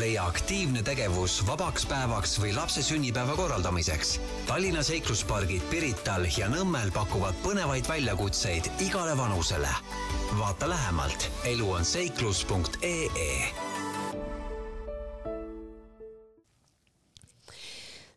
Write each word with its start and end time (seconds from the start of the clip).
leia 0.00 0.26
aktiivne 0.26 0.82
tegevus 0.86 1.40
vabaks 1.46 1.86
päevaks 1.90 2.38
või 2.42 2.54
lapse 2.56 2.82
sünnipäeva 2.82 3.36
korraldamiseks. 3.36 4.16
Tallinna 4.46 4.82
seikluspargid 4.86 5.66
Pirital 5.70 6.28
ja 6.38 6.48
Nõmmel 6.52 6.92
pakuvad 6.94 7.38
põnevaid 7.44 7.88
väljakutseid 7.88 8.70
igale 8.86 9.16
vanusele. 9.18 9.70
vaata 10.38 10.68
lähemalt 10.68 11.30
eluonseiklus.ee 11.44 13.65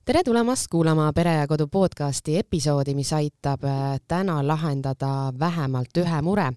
tere 0.10 0.24
tulemast 0.26 0.66
kuulama 0.72 1.12
Pere 1.14 1.36
ja 1.36 1.48
Kodu 1.48 1.68
podcasti 1.68 2.38
episoodi, 2.40 2.96
mis 2.98 3.12
aitab 3.14 3.64
äh, 3.64 4.00
täna 4.10 4.40
lahendada 4.42 5.30
vähemalt 5.40 5.98
ühe 6.02 6.22
mure. 6.26 6.48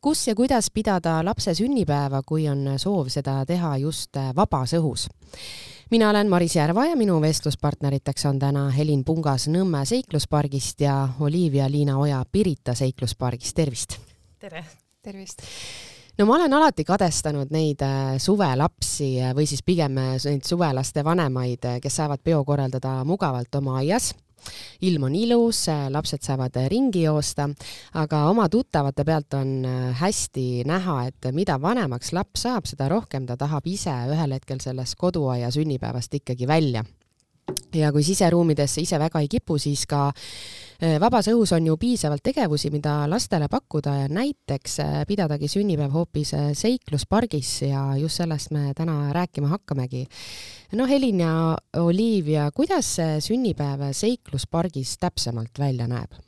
kus 0.00 0.28
ja 0.28 0.34
kuidas 0.34 0.70
pidada 0.70 1.18
lapse 1.24 1.52
sünnipäeva, 1.54 2.22
kui 2.22 2.48
on 2.48 2.78
soov 2.78 3.10
seda 3.12 3.44
teha 3.44 3.76
just 3.84 4.16
äh, 4.16 4.32
vabas 4.36 4.72
õhus? 4.80 5.10
mina 5.90 6.08
olen 6.10 6.30
Maris 6.30 6.56
Järva 6.56 6.86
ja 6.86 6.96
minu 6.96 7.20
vestluspartneriteks 7.20 8.26
on 8.32 8.38
täna 8.38 8.70
Helin 8.70 9.04
Pungas 9.04 9.48
Nõmme 9.48 9.84
seikluspargist 9.84 10.80
ja 10.80 11.08
Olivia-Liina 11.20 11.98
Oja 11.98 12.24
Pirita 12.32 12.74
seikluspargist, 12.74 13.56
tervist! 13.56 14.00
tere! 14.40 14.64
tervist! 15.02 15.44
No 16.18 16.26
ma 16.26 16.34
olen 16.36 16.52
alati 16.52 16.84
kadestanud 16.84 17.52
neid 17.54 17.82
äh, 17.84 18.16
suvelapsi 18.20 19.14
äh, 19.20 19.32
või 19.36 19.46
siis 19.48 19.62
pigem 19.64 19.96
äh, 20.00 20.16
neid 20.28 20.44
suvelaste 20.48 21.04
vanemaid, 21.04 21.68
kes 21.82 21.96
saavad 22.00 22.22
peo 22.24 22.44
korraldada 22.44 23.00
mugavalt 23.08 23.54
oma 23.60 23.78
aias. 23.80 24.12
Ilm 24.82 25.04
on 25.06 25.14
ilus, 25.14 25.68
lapsed 25.94 26.24
saavad 26.26 26.56
ringi 26.66 27.04
joosta, 27.04 27.44
aga 27.94 28.24
oma 28.26 28.48
tuttavate 28.50 29.04
pealt 29.06 29.36
on 29.38 29.52
hästi 30.00 30.64
näha, 30.66 30.96
et 31.12 31.28
mida 31.30 31.60
vanemaks 31.62 32.10
laps 32.10 32.42
saab, 32.48 32.66
seda 32.66 32.88
rohkem 32.90 33.28
ta 33.28 33.36
tahab 33.38 33.68
ise 33.70 33.94
ühel 34.10 34.34
hetkel 34.34 34.58
sellest 34.64 34.98
koduaia 34.98 35.52
sünnipäevast 35.54 36.18
ikkagi 36.18 36.50
välja 36.50 36.82
ja 37.78 37.92
kui 37.92 38.04
siseruumidesse 38.06 38.82
ise 38.82 38.98
väga 39.00 39.22
ei 39.22 39.28
kipu, 39.30 39.58
siis 39.60 39.84
ka 39.90 40.08
äh, 40.08 40.98
vabas 41.02 41.28
õhus 41.32 41.54
on 41.56 41.66
ju 41.66 41.76
piisavalt 41.80 42.24
tegevusi, 42.24 42.70
mida 42.74 43.02
lastele 43.10 43.48
pakkuda 43.52 43.94
ja 44.02 44.08
näiteks 44.12 44.78
äh, 44.84 44.96
pidadagi 45.08 45.48
sünnipäev 45.50 45.94
hoopis 45.94 46.34
äh, 46.38 46.50
seikluspargis 46.58 47.54
ja 47.68 47.84
just 48.00 48.20
sellest 48.20 48.52
me 48.54 48.72
täna 48.76 49.12
rääkima 49.14 49.52
hakkamegi. 49.52 50.06
no 50.72 50.86
Helin 50.86 51.20
ja 51.20 51.32
Olivia, 51.80 52.50
kuidas 52.54 52.96
see 52.96 53.20
sünnipäev 53.20 53.90
seikluspargis 53.92 54.98
täpsemalt 54.98 55.58
välja 55.58 55.88
näeb? 55.88 56.20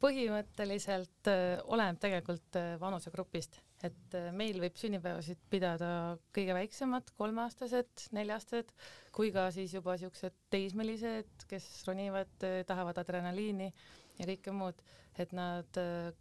põhimõtteliselt 0.00 1.28
oleneb 1.68 2.00
tegelikult 2.00 2.56
vanusegrupist 2.80 3.60
et 3.84 4.16
meil 4.36 4.58
võib 4.60 4.76
sünnipäevasid 4.80 5.40
pidada 5.52 5.88
kõige 6.34 6.54
väiksemad, 6.56 7.10
kolmeaastased, 7.20 8.08
nelja-aastased, 8.16 8.72
kui 9.16 9.32
ka 9.32 9.46
siis 9.54 9.72
juba 9.72 9.96
siuksed 10.00 10.36
teismelised, 10.52 11.46
kes 11.48 11.66
ronivad, 11.88 12.32
äh, 12.44 12.60
tahavad 12.68 13.00
adrenaliini 13.00 13.70
ja 14.18 14.28
kõike 14.28 14.54
muud, 14.54 14.80
et 15.18 15.32
nad 15.36 15.80
äh, 15.80 16.12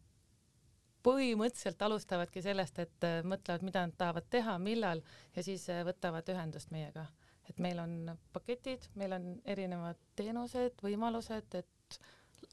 põhimõtteliselt 1.05 1.83
alustavadki 1.85 2.41
sellest, 2.41 2.79
et 2.81 3.07
mõtlevad, 3.27 3.65
mida 3.67 3.85
nad 3.85 3.93
tahavad 3.99 4.25
teha, 4.33 4.55
millal 4.57 5.03
ja 5.35 5.43
siis 5.45 5.67
võtavad 5.85 6.33
ühendust 6.33 6.73
meiega. 6.73 7.05
et 7.45 7.59
meil 7.61 7.77
on 7.77 7.91
paketid, 8.33 8.87
meil 8.97 9.13
on 9.13 9.27
erinevad 9.45 9.99
teenused, 10.17 10.81
võimalused, 10.81 11.59
et 11.61 11.99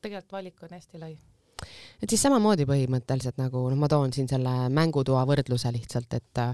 tegelikult 0.02 0.32
valik 0.36 0.62
on 0.66 0.76
hästi 0.76 1.00
lai 1.00 1.14
et 2.02 2.10
siis 2.10 2.22
samamoodi 2.22 2.66
põhimõtteliselt 2.68 3.38
nagu 3.40 3.64
noh, 3.70 3.78
ma 3.78 3.88
toon 3.90 4.12
siin 4.14 4.28
selle 4.30 4.54
mängutoa 4.72 5.24
võrdluse 5.28 5.72
lihtsalt, 5.74 6.18
et 6.18 6.44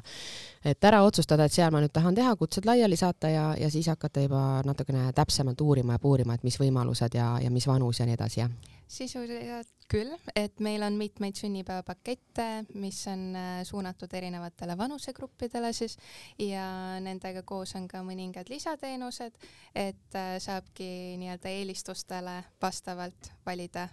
et 0.69 0.84
ära 0.84 1.03
otsustada, 1.06 1.47
et 1.47 1.55
seal 1.55 1.70
ma 1.73 1.83
nüüd 1.83 1.92
tahan 1.95 2.17
teha, 2.17 2.34
kutsed 2.37 2.67
laiali 2.67 2.97
saata 2.98 3.31
ja, 3.31 3.45
ja 3.59 3.70
siis 3.70 3.86
hakata 3.89 4.25
juba 4.25 4.62
natukene 4.67 5.09
täpsemalt 5.17 5.61
uurima 5.61 5.97
ja 5.97 6.03
puurima, 6.03 6.34
et 6.34 6.45
mis 6.47 6.59
võimalused 6.61 7.14
ja, 7.14 7.36
ja 7.42 7.53
mis 7.55 7.67
vanus 7.70 8.03
ja 8.03 8.09
nii 8.09 8.19
edasi, 8.19 8.42
jah? 8.42 8.74
sisuliselt 8.89 9.69
küll, 9.89 10.13
et 10.36 10.61
meil 10.64 10.83
on 10.85 10.96
mitmeid 11.01 11.36
sünnipäevapakette, 11.36 12.46
mis 12.80 13.01
on 13.08 13.36
äh, 13.36 13.61
suunatud 13.69 14.13
erinevatele 14.17 14.77
vanusegruppidele 14.79 15.73
siis 15.77 15.96
ja 16.40 16.64
nendega 17.05 17.42
koos 17.48 17.75
on 17.77 17.89
ka 17.89 18.02
mõningad 18.05 18.48
lisateenused, 18.52 19.39
et 19.77 20.19
äh, 20.19 20.36
saabki 20.40 20.90
nii-öelda 21.20 21.52
eelistustele 21.52 22.42
vastavalt 22.63 23.33
valida 23.46 23.89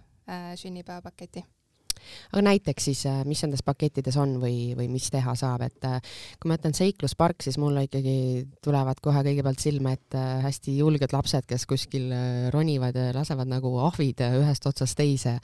sünnipäevapaketi 0.57 1.43
aga 2.33 2.43
näiteks 2.45 2.87
siis, 2.89 3.03
äh, 3.09 3.21
mis 3.27 3.41
nendes 3.43 3.63
pakettides 3.65 4.17
on 4.21 4.37
või, 4.41 4.73
või 4.77 4.87
mis 4.91 5.07
teha 5.13 5.35
saab, 5.37 5.65
et 5.67 5.87
äh, 5.87 5.99
kui 6.41 6.49
ma 6.51 6.57
ütlen 6.59 6.75
seikluspark, 6.77 7.43
siis 7.45 7.57
mulle 7.61 7.85
ikkagi 7.87 8.45
tulevad 8.65 9.01
kohe 9.03 9.23
kõigepealt 9.25 9.63
silma 9.63 9.95
ette 9.95 10.23
hästi 10.45 10.77
julged 10.79 11.15
lapsed, 11.15 11.47
kes 11.49 11.67
kuskil 11.69 12.11
ronivad 12.53 12.97
ja 12.99 13.11
lasevad 13.15 13.49
nagu 13.51 13.75
ahvid 13.85 14.23
ühest 14.41 14.67
otsast 14.69 14.97
teise. 14.97 15.37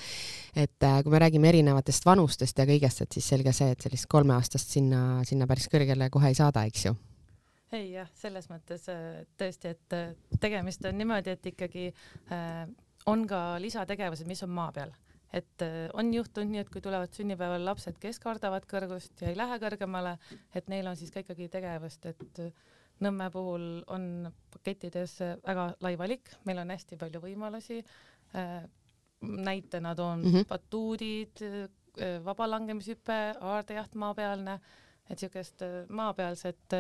et 0.56 0.84
kui 1.04 1.12
me 1.12 1.20
räägime 1.22 1.50
erinevatest 1.50 2.06
vanustest 2.06 2.58
ja 2.58 2.66
kõigest, 2.68 3.02
et 3.02 3.12
siis 3.12 3.28
selge 3.34 3.54
see, 3.56 3.72
et 3.72 3.82
sellist 3.82 4.08
kolmeaastast 4.12 4.76
sinna, 4.76 5.22
sinna 5.28 5.48
päris 5.48 5.70
kõrgele 5.72 6.10
kohe 6.12 6.32
ei 6.32 6.38
saada, 6.38 6.66
eks 6.68 6.86
ju 6.86 6.96
ei 7.72 7.94
jah, 7.94 8.08
selles 8.20 8.50
mõttes 8.52 8.84
tõesti, 9.40 9.72
et 9.72 10.40
tegemist 10.44 10.84
on 10.86 10.98
niimoodi, 11.00 11.38
et 11.38 11.46
ikkagi 11.54 11.86
äh, 11.88 12.66
on 13.06 13.26
ka 13.28 13.42
lisategevused, 13.62 14.28
mis 14.30 14.44
on 14.46 14.52
maa 14.56 14.72
peal, 14.76 14.92
et 15.34 15.66
äh, 15.66 15.88
on 15.94 16.14
juhtunud 16.14 16.52
nii, 16.52 16.66
et 16.66 16.70
kui 16.70 16.84
tulevad 16.84 17.14
sünnipäeval 17.16 17.66
lapsed, 17.66 17.98
kes 18.02 18.20
kardavad 18.22 18.68
kõrgust 18.70 19.24
ja 19.24 19.32
ei 19.32 19.40
lähe 19.40 19.58
kõrgemale, 19.62 20.18
et 20.56 20.70
neil 20.72 20.88
on 20.92 21.00
siis 21.00 21.14
ka 21.14 21.24
ikkagi 21.24 21.50
tegevust, 21.54 22.12
et 22.14 22.46
äh, 22.46 22.54
Nõmme 23.02 23.32
puhul 23.34 23.64
on 23.90 24.04
pakettides 24.54 25.16
väga 25.42 25.64
lai 25.82 25.96
valik, 25.98 26.28
meil 26.46 26.60
on 26.62 26.70
hästi 26.70 27.00
palju 27.02 27.18
võimalusi. 27.24 27.80
Äh, 28.38 28.60
näitena 29.22 29.96
toon 29.98 30.22
mm 30.22 30.36
-hmm. 30.36 30.46
batuudid, 30.50 31.42
vabalangemishüpe, 32.26 33.18
aardejaht 33.42 33.96
maapealne, 33.96 34.60
et 35.10 35.20
siukest 35.20 35.66
maapealset 35.90 36.78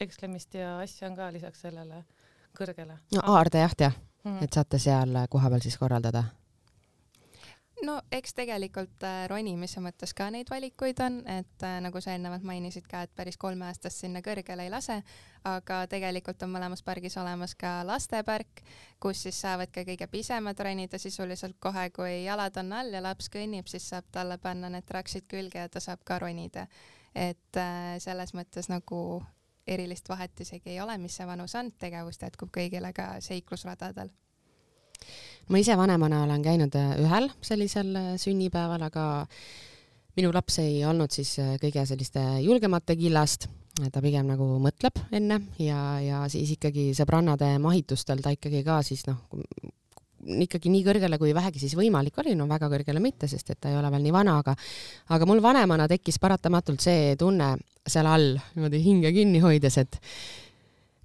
ekslemist 0.00 0.54
ja 0.54 0.78
asja 0.78 1.08
on 1.08 1.16
ka 1.16 1.28
lisaks 1.32 1.60
sellele 1.60 2.04
kõrgele. 2.58 2.98
no 3.12 3.20
aardejaht 3.22 3.80
jah 3.80 4.00
mm., 4.28 4.44
et 4.44 4.52
saate 4.52 4.78
seal 4.82 5.16
kohapeal 5.30 5.64
siis 5.64 5.78
korraldada? 5.80 6.24
no 7.86 7.98
eks 8.12 8.34
tegelikult 8.34 9.04
äh, 9.06 9.24
ronimise 9.30 9.80
mõttes 9.82 10.12
ka 10.16 10.28
neid 10.34 10.50
valikuid 10.50 11.00
on, 11.04 11.18
et 11.30 11.64
äh, 11.66 11.78
nagu 11.84 12.00
sa 12.02 12.14
eelnevalt 12.14 12.44
mainisid 12.46 12.86
ka, 12.90 13.04
et 13.06 13.14
päris 13.16 13.38
kolmeaastast 13.40 14.04
sinna 14.04 14.22
kõrgele 14.24 14.66
ei 14.66 14.72
lase, 14.72 14.98
aga 15.48 15.80
tegelikult 15.90 16.42
on 16.46 16.52
mõlemas 16.54 16.82
pargis 16.86 17.16
olemas 17.20 17.54
ka 17.58 17.78
lastepark, 17.86 18.62
kus 19.02 19.24
siis 19.26 19.40
saavad 19.44 19.72
ka 19.74 19.84
kõige 19.88 20.10
pisemad 20.10 20.58
ronida 20.64 20.98
sisuliselt 20.98 21.58
kohe, 21.62 21.88
kui 21.94 22.24
jalad 22.24 22.58
on 22.62 22.74
all 22.80 22.94
ja 22.94 23.02
laps 23.04 23.30
kõnnib, 23.32 23.70
siis 23.70 23.88
saab 23.92 24.10
talle 24.12 24.38
panna 24.42 24.70
need 24.72 24.86
traksid 24.88 25.28
külge 25.30 25.62
ja 25.62 25.70
ta 25.70 25.82
saab 25.84 26.04
ka 26.04 26.18
ronida. 26.24 26.66
et 27.14 27.56
äh, 27.56 27.98
selles 27.98 28.34
mõttes 28.34 28.68
nagu 28.68 29.22
erilist 29.68 30.08
vahet 30.08 30.40
isegi 30.40 30.74
ei 30.74 30.80
ole, 30.80 30.98
mis 30.98 31.16
see 31.18 31.26
vanus 31.28 31.54
on, 31.58 31.70
tegevust 31.80 32.24
jätkub 32.24 32.50
kõigile 32.54 32.92
ka 32.96 33.18
seiklusradadel. 33.24 34.10
ma 35.48 35.60
ise 35.62 35.76
vanemana 35.78 36.24
olen 36.24 36.42
käinud 36.42 36.74
äh, 36.76 36.96
ühel 37.04 37.30
sellisel 37.40 37.94
äh, 37.96 38.10
sünnipäeval, 38.20 38.82
aga 38.88 39.04
minu 40.16 40.32
laps 40.34 40.58
ei 40.64 40.82
olnud 40.84 41.14
siis 41.14 41.38
äh, 41.38 41.54
kõige 41.62 41.86
selliste 41.86 42.24
julgemate 42.42 42.96
killast, 42.98 43.48
ta 43.92 44.02
pigem 44.02 44.26
nagu 44.26 44.56
mõtleb 44.62 44.96
enne 45.14 45.40
ja, 45.62 46.00
ja 46.02 46.24
siis 46.32 46.56
ikkagi 46.56 46.90
sõbrannade 46.98 47.52
mahitustel 47.62 48.24
ta 48.24 48.34
ikkagi 48.34 48.64
ka 48.66 48.80
siis 48.82 49.06
noh, 49.06 49.22
ikkagi 50.18 50.72
nii 50.72 50.82
kõrgele, 50.86 51.18
kui 51.20 51.34
vähegi 51.36 51.62
siis 51.62 51.76
võimalik 51.78 52.18
oli, 52.22 52.34
no 52.38 52.48
väga 52.50 52.70
kõrgele 52.72 53.02
mitte, 53.02 53.28
sest 53.30 53.54
et 53.54 53.60
ta 53.60 53.70
ei 53.70 53.78
ole 53.78 53.90
veel 53.94 54.04
nii 54.08 54.14
vana, 54.14 54.38
aga 54.42 54.56
aga 55.14 55.28
mul 55.28 55.42
vanemana 55.44 55.88
tekkis 55.90 56.18
paratamatult 56.22 56.82
see 56.84 57.14
tunne 57.20 57.54
seal 57.88 58.08
all 58.10 58.34
niimoodi 58.56 58.82
hinge 58.84 59.12
kinni 59.14 59.40
hoides, 59.42 59.78
et 59.80 59.98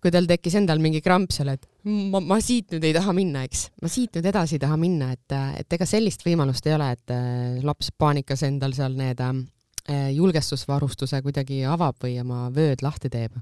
kui 0.03 0.11
tal 0.11 0.27
tekkis 0.27 0.57
endal 0.59 0.81
mingi 0.83 0.99
kramp 1.03 1.31
seal, 1.31 1.53
et 1.53 1.63
ma, 1.87 2.19
ma 2.19 2.39
siit 2.43 2.73
nüüd 2.73 2.83
ei 2.89 2.95
taha 2.95 3.13
minna, 3.15 3.45
eks, 3.47 3.69
ma 3.81 3.91
siit 3.91 4.17
nüüd 4.17 4.27
edasi 4.33 4.57
ei 4.57 4.63
taha 4.65 4.77
minna, 4.79 5.13
et, 5.15 5.35
et 5.61 5.77
ega 5.77 5.87
sellist 5.87 6.25
võimalust 6.27 6.67
ei 6.67 6.75
ole, 6.75 6.89
et 6.97 7.13
äh, 7.15 7.59
laps 7.63 7.93
paanikas 7.95 8.43
endal 8.49 8.75
seal 8.75 8.97
need 8.99 9.23
äh, 9.23 10.09
julgestusvarustuse 10.17 11.21
kuidagi 11.23 11.63
avab 11.69 12.01
või 12.03 12.17
oma 12.23 12.49
vööd 12.55 12.83
lahti 12.83 13.13
teeb 13.13 13.39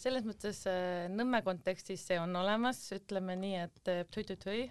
selles 0.00 0.26
mõttes 0.26 0.62
äh, 0.70 1.06
Nõmme 1.12 1.40
kontekstis 1.46 2.04
see 2.08 2.18
on 2.20 2.34
olemas, 2.40 2.80
ütleme 2.96 3.36
nii, 3.40 3.56
et 3.66 3.90
äh, 3.92 4.02
tui-tui-tui, 4.12 4.66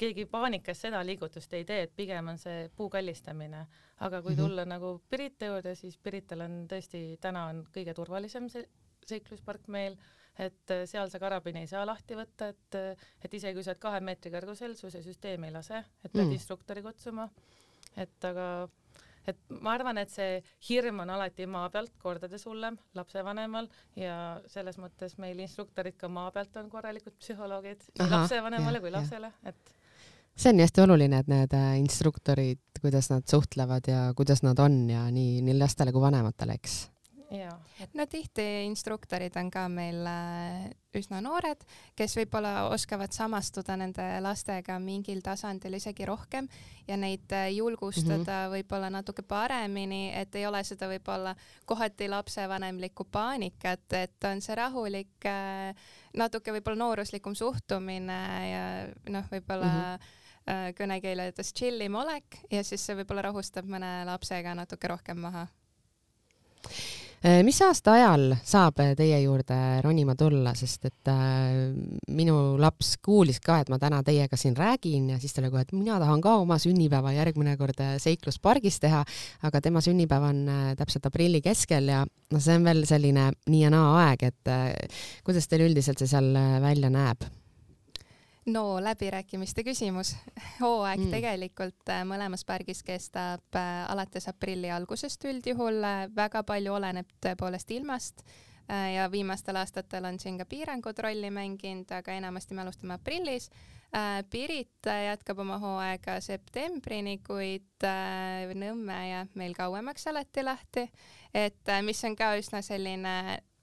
keegi 0.00 0.26
paanikas 0.30 0.80
seda 0.86 1.02
liigutust 1.06 1.52
ei 1.54 1.66
tee, 1.68 1.84
et 1.86 1.94
pigem 1.96 2.32
on 2.32 2.40
see 2.40 2.68
puu 2.76 2.90
kallistamine. 2.90 3.66
aga 4.04 4.20
kui 4.22 4.34
mhm. 4.34 4.40
tulla 4.40 4.64
mm 4.64 4.66
-hmm. 4.66 4.74
nagu 4.74 5.02
Pirita 5.10 5.46
juurde, 5.46 5.74
siis 5.74 5.96
Pirital 5.98 6.40
on 6.40 6.66
tõesti, 6.68 7.16
täna 7.20 7.46
on 7.46 7.64
kõige 7.74 7.94
turvalisem 7.94 8.48
see 8.48 8.66
seikluspark 9.06 9.68
meil, 9.68 9.96
et 10.38 10.72
seal 10.86 11.10
sa 11.10 11.18
karabini 11.18 11.60
ei 11.60 11.66
saa 11.66 11.86
lahti 11.86 12.14
võtta, 12.14 12.48
et, 12.48 12.74
et 13.24 13.34
isegi 13.34 13.54
kui 13.54 13.62
sa 13.62 13.70
oled 13.70 13.80
kahe 13.80 14.00
meetri 14.00 14.30
kõrgusel, 14.30 14.74
su 14.74 14.90
see 14.90 15.02
süsteem 15.02 15.44
ei 15.44 15.52
lase, 15.52 15.84
et 16.02 16.12
pead 16.12 16.26
mm. 16.26 16.32
instruktori 16.32 16.82
kutsuma. 16.82 17.28
et 17.96 18.24
aga 18.24 18.68
et 19.30 19.38
ma 19.60 19.74
arvan, 19.74 19.98
et 19.98 20.10
see 20.12 20.40
hirm 20.68 21.00
on 21.04 21.12
alati 21.16 21.46
maa 21.50 21.68
pealt 21.72 21.94
kordades 22.02 22.46
hullem 22.48 22.78
lapsevanemal 22.94 23.68
ja 23.98 24.40
selles 24.50 24.78
mõttes 24.80 25.18
meil 25.22 25.40
instruktorid 25.44 25.96
ka 26.00 26.08
maa 26.08 26.30
pealt 26.34 26.56
on 26.60 26.70
korralikud 26.72 27.16
psühholoogid 27.20 27.88
nii 27.98 28.10
lapsevanemale 28.10 28.82
kui 28.84 28.92
lapsele, 28.94 29.32
et 29.44 29.76
see 30.36 30.50
on 30.50 30.64
hästi 30.64 30.82
oluline, 30.84 31.20
et 31.22 31.30
need 31.30 31.54
äh, 31.54 31.68
instruktorid, 31.80 32.62
kuidas 32.80 33.10
nad 33.12 33.28
suhtlevad 33.30 33.88
ja 33.90 34.08
kuidas 34.16 34.42
nad 34.42 34.58
on 34.58 34.82
ja 34.90 35.06
nii, 35.10 35.40
nii 35.46 35.58
lastele 35.60 35.94
kui 35.94 36.02
vanematele, 36.02 36.58
eks 36.58 36.80
no 37.94 38.06
tihti 38.10 38.44
instruktorid 38.66 39.36
on 39.40 39.50
ka 39.52 39.66
meil 39.72 40.06
äh, 40.06 40.70
üsna 40.94 41.20
noored, 41.24 41.62
kes 41.98 42.14
võib-olla 42.18 42.68
oskavad 42.72 43.14
samastuda 43.14 43.76
nende 43.80 44.04
lastega 44.22 44.76
mingil 44.82 45.22
tasandil 45.24 45.74
isegi 45.78 46.06
rohkem 46.08 46.48
ja 46.88 46.98
neid 47.00 47.32
äh, 47.32 47.50
julgustada 47.56 48.16
mm 48.16 48.26
-hmm. 48.26 48.52
võib-olla 48.56 48.90
natuke 48.90 49.22
paremini, 49.22 50.12
et 50.14 50.34
ei 50.34 50.46
ole 50.46 50.64
seda 50.64 50.88
võib-olla 50.88 51.34
kohati 51.64 52.08
lapsevanemlikku 52.08 53.04
paanikat, 53.04 53.92
et 53.92 54.24
on 54.30 54.40
see 54.40 54.54
rahulik, 54.54 55.26
äh, 55.26 55.74
natuke 56.14 56.52
võib-olla 56.52 56.78
nooruslikum 56.78 57.34
suhtumine 57.34 58.20
ja 58.50 58.64
noh, 59.08 59.24
võib-olla 59.30 59.66
mm 59.66 59.98
-hmm. 59.98 60.22
kõnekeeledes 60.76 61.54
chillim 61.56 61.94
olek 61.94 62.36
ja 62.50 62.64
siis 62.64 62.86
see 62.86 62.96
võib-olla 62.96 63.22
rahustab 63.22 63.64
mõne 63.64 64.04
lapsega 64.04 64.54
natuke 64.54 64.88
rohkem 64.88 65.16
maha 65.18 65.46
mis 67.24 67.56
aasta 67.64 67.94
ajal 67.96 68.34
saab 68.44 68.80
äh, 68.84 68.90
teie 68.98 69.16
juurde 69.22 69.56
ronima 69.84 70.12
tulla, 70.18 70.52
sest 70.58 70.84
et 70.90 71.08
äh, 71.08 71.72
minu 72.12 72.58
laps 72.60 72.98
kuulis 73.04 73.40
ka, 73.44 73.62
et 73.62 73.70
ma 73.72 73.78
täna 73.80 74.02
teiega 74.04 74.36
siin 74.36 74.56
räägin 74.58 75.08
ja 75.14 75.16
siis 75.22 75.32
ta 75.32 75.40
oli 75.40 75.52
kohe, 75.54 75.62
et 75.64 75.72
mina 75.72 75.96
tahan 76.02 76.20
ka 76.24 76.34
oma 76.42 76.58
sünnipäeva 76.60 77.14
järgmine 77.16 77.56
kord 77.60 77.80
äh, 77.80 77.94
seikluspargis 78.02 78.76
teha, 78.82 79.00
aga 79.48 79.62
tema 79.64 79.80
sünnipäev 79.84 80.26
on 80.28 80.42
äh, 80.52 80.66
täpselt 80.76 81.08
aprilli 81.08 81.40
keskel 81.44 81.88
ja 81.94 82.02
noh, 82.04 82.42
see 82.44 82.58
on 82.58 82.68
veel 82.68 82.84
selline 82.88 83.30
nii 83.48 83.62
ja 83.62 83.72
naa 83.72 83.96
aeg, 84.02 84.28
et 84.28 84.52
äh, 84.52 85.00
kuidas 85.24 85.48
teil 85.48 85.64
üldiselt 85.70 86.04
see 86.04 86.12
seal 86.12 86.28
välja 86.64 86.92
näeb? 86.92 87.24
No 88.46 88.80
läbirääkimiste 88.80 89.62
küsimus. 89.62 90.16
hooaeg 90.60 91.00
mm. 91.00 91.10
tegelikult 91.10 91.88
äh, 91.88 92.02
mõlemas 92.08 92.44
pargis 92.46 92.82
kestab 92.82 93.56
äh, 93.56 93.84
alates 93.90 94.28
aprilli 94.28 94.70
algusest 94.70 95.24
üldjuhul, 95.24 95.80
äh, 95.84 96.08
väga 96.16 96.44
palju 96.46 96.74
oleneb 96.74 97.08
tõepoolest 97.24 97.70
ilmast 97.70 98.26
ja 98.64 99.10
viimastel 99.12 99.58
aastatel 99.60 100.06
on 100.08 100.16
siin 100.16 100.38
ka 100.40 100.46
piirangud 100.48 100.96
rolli 101.04 101.28
mänginud, 101.28 101.90
aga 101.92 102.14
enamasti 102.16 102.56
me 102.56 102.62
alustame 102.62 102.94
aprillis. 102.94 103.50
Pirit 104.32 104.88
jätkab 104.88 105.42
oma 105.44 105.58
hooaega 105.60 106.14
septembrini, 106.24 107.18
kuid 107.26 107.84
Nõmme 107.84 108.96
jääb 109.10 109.36
meil 109.36 109.52
kauemaks 109.52 110.08
alati 110.08 110.46
lahti, 110.48 110.86
et 111.36 111.74
mis 111.84 112.00
on 112.08 112.16
ka 112.16 112.30
üsna 112.40 112.62
selline 112.64 113.12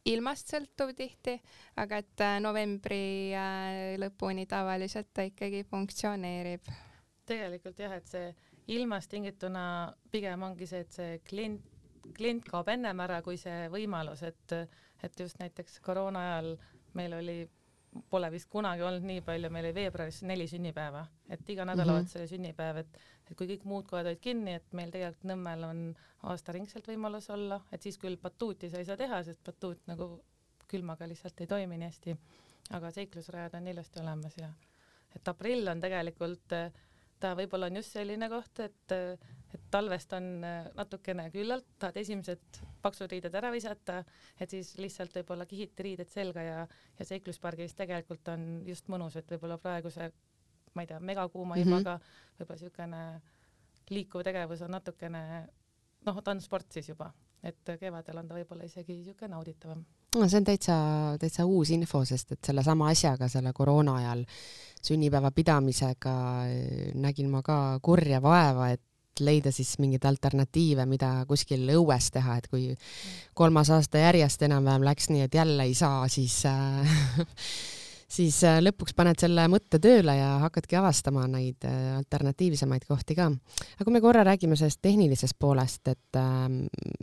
ilmast 0.09 0.51
sõltuv 0.53 0.93
tihti, 0.97 1.35
aga 1.81 1.99
et 2.01 2.23
äh, 2.25 2.37
novembri 2.43 3.03
äh, 3.37 3.97
lõpuni 4.01 4.47
tavaliselt 4.49 5.11
ta 5.13 5.25
ikkagi 5.27 5.63
funktsioneerib. 5.69 6.71
tegelikult 7.29 7.79
jah, 7.79 7.93
et 7.95 8.07
see 8.09 8.31
ilmast 8.75 9.11
tingituna 9.11 9.63
pigem 10.11 10.43
ongi 10.43 10.67
see, 10.67 10.81
et 10.85 10.97
see 10.97 11.21
klient, 11.27 11.61
klient 12.17 12.45
kaob 12.47 12.69
ennem 12.73 12.99
ära 13.05 13.21
kui 13.21 13.37
see 13.37 13.67
võimalus, 13.71 14.23
et, 14.25 14.57
et 15.03 15.19
just 15.19 15.39
näiteks 15.39 15.79
koroona 15.85 16.25
ajal 16.27 16.55
meil 16.97 17.13
oli 17.19 17.39
pole 18.09 18.29
vist 18.31 18.47
kunagi 18.51 18.83
olnud 18.87 19.03
nii 19.03 19.21
palju, 19.25 19.49
meil 19.51 19.67
oli 19.67 19.75
veebruaris 19.75 20.21
neli 20.27 20.47
sünnipäeva, 20.47 21.03
et 21.29 21.49
iga 21.51 21.65
nädalavahetus 21.67 22.15
mhm. 22.15 22.21
oli 22.21 22.31
sünnipäev, 22.31 22.81
et 22.83 23.01
et 23.31 23.37
kui 23.39 23.47
kõik 23.53 23.63
muud 23.67 23.87
kohad 23.87 24.09
olid 24.11 24.19
kinni, 24.23 24.57
et 24.59 24.73
meil 24.75 24.91
tegelikult 24.91 25.29
Nõmmel 25.31 25.63
on 25.63 25.83
aastaringselt 26.31 26.89
võimalus 26.91 27.29
olla, 27.31 27.61
et 27.71 27.81
siis 27.81 27.97
küll 28.01 28.19
batuuti 28.21 28.69
sa 28.69 28.81
ei 28.81 28.87
saa 28.87 28.99
teha, 28.99 29.21
sest 29.23 29.43
batuut 29.47 29.87
nagu 29.87 30.11
külmaga 30.71 31.07
lihtsalt 31.07 31.39
ei 31.41 31.49
toimi 31.51 31.79
nii 31.79 31.89
hästi, 31.89 32.15
aga 32.77 32.91
seiklusrajad 32.95 33.57
on 33.59 33.67
ilusti 33.71 34.03
olemas 34.03 34.37
ja 34.39 34.51
et 35.15 35.27
aprill 35.27 35.67
on 35.67 35.81
tegelikult, 35.83 36.55
ta 37.21 37.31
võib-olla 37.37 37.69
on 37.71 37.79
just 37.81 37.95
selline 37.97 38.29
koht, 38.31 38.63
et 38.65 38.97
et 39.51 39.63
talvest 39.71 40.13
on 40.15 40.27
natukene 40.77 41.25
küllalt, 41.33 41.65
tahad 41.79 41.97
esimesed 41.99 42.59
paksud 42.81 43.11
riided 43.11 43.33
ära 43.35 43.49
visata, 43.51 43.97
et 44.39 44.53
siis 44.53 44.77
lihtsalt 44.79 45.17
võib-olla 45.19 45.43
kihiti 45.45 45.83
riided 45.89 46.07
selga 46.07 46.45
ja, 46.45 46.61
ja 46.99 47.07
seikluspargis 47.07 47.75
tegelikult 47.75 48.31
on 48.31 48.45
just 48.67 48.87
mõnus, 48.91 49.17
et 49.19 49.27
võib-olla 49.33 49.57
praeguse, 49.59 50.07
ma 50.73 50.85
ei 50.85 50.87
tea, 50.87 50.99
megakuuma 50.99 51.55
mm 51.55 51.61
-hmm. 51.61 51.67
ilmaga 51.67 51.99
võib-olla 52.39 52.59
niisugune 52.59 53.21
liikuv 53.89 54.23
tegevus 54.23 54.61
on 54.61 54.71
natukene 54.71 55.23
noh, 56.05 56.21
ta 56.23 56.31
on 56.31 56.41
sport 56.41 56.71
siis 56.71 56.89
juba, 56.89 57.11
et 57.43 57.77
kevadel 57.79 58.17
on 58.17 58.27
ta 58.27 58.35
võib-olla 58.35 58.65
isegi 58.65 58.97
niisugune 58.97 59.35
nauditavam 59.35 59.85
no 60.15 60.27
see 60.27 60.37
on 60.41 60.47
täitsa, 60.47 60.75
täitsa 61.19 61.45
uus 61.45 61.69
info, 61.69 62.03
sest 62.05 62.31
et 62.35 62.45
sellesama 62.45 62.89
asjaga, 62.91 63.27
selle 63.31 63.53
koroona 63.53 63.95
ajal 64.01 64.25
sünnipäeva 64.81 65.31
pidamisega 65.31 66.15
nägin 66.99 67.29
ma 67.29 67.41
ka 67.45 67.79
kurja 67.83 68.21
vaeva, 68.21 68.71
et 68.71 68.81
leida 69.21 69.51
siis 69.51 69.75
mingeid 69.79 70.05
alternatiive, 70.07 70.85
mida 70.89 71.11
kuskil 71.29 71.67
õues 71.75 72.09
teha, 72.13 72.37
et 72.39 72.47
kui 72.51 72.71
kolmas 73.37 73.69
aasta 73.69 74.01
järjest 74.01 74.47
enam-vähem 74.47 74.87
läks 74.87 75.11
nii, 75.11 75.27
et 75.27 75.35
jälle 75.35 75.67
ei 75.67 75.75
saa, 75.77 76.07
siis 76.11 76.41
äh, 76.49 76.97
siis 78.11 78.41
äh, 78.47 78.59
lõpuks 78.63 78.95
paned 78.97 79.19
selle 79.21 79.45
mõtte 79.51 79.79
tööle 79.81 80.15
ja 80.17 80.35
hakkadki 80.43 80.77
avastama 80.79 81.25
neid 81.31 81.63
äh, 81.67 81.95
alternatiivsemaid 81.97 82.85
kohti 82.89 83.17
ka. 83.17 83.29
aga 83.31 83.87
kui 83.87 83.95
me 83.95 84.03
korra 84.03 84.25
räägime 84.27 84.57
sellest 84.59 84.81
tehnilisest 84.83 85.37
poolest, 85.39 85.87
et 85.87 86.19
äh, 86.19 86.47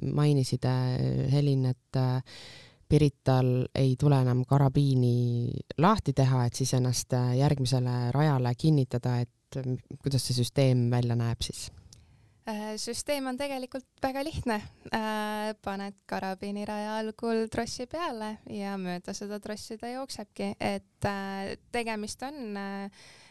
mainisid 0.03 0.69
äh, 0.69 1.31
Helin, 1.33 1.69
et 1.73 2.03
Pirital 2.89 3.67
ei 3.77 3.97
tule 4.01 4.17
enam 4.25 4.47
karabiini 4.49 5.51
lahti 5.85 6.15
teha, 6.17 6.47
et 6.49 6.57
siis 6.57 6.73
ennast 6.79 7.13
järgmisele 7.37 7.99
rajale 8.17 8.55
kinnitada, 8.57 9.19
et 9.21 9.61
kuidas 10.01 10.25
see 10.25 10.39
süsteem 10.41 10.89
välja 10.93 11.17
näeb 11.19 11.45
siis? 11.45 11.67
Äh, 12.49 12.79
süsteem 12.81 13.27
on 13.29 13.37
tegelikult 13.37 13.85
väga 14.01 14.23
lihtne. 14.25 14.57
Äh, 14.95 15.51
paned 15.61 15.99
karabiiniraja 16.09 16.95
algul 16.97 17.45
trossi 17.53 17.85
peale 17.91 18.39
ja 18.49 18.79
mööda 18.81 19.13
seda 19.13 19.37
trossi 19.45 19.77
ta 19.77 19.91
jooksebki, 19.93 20.55
et 20.57 21.09
äh, 21.09 21.57
tegemist 21.73 22.25
on 22.25 22.57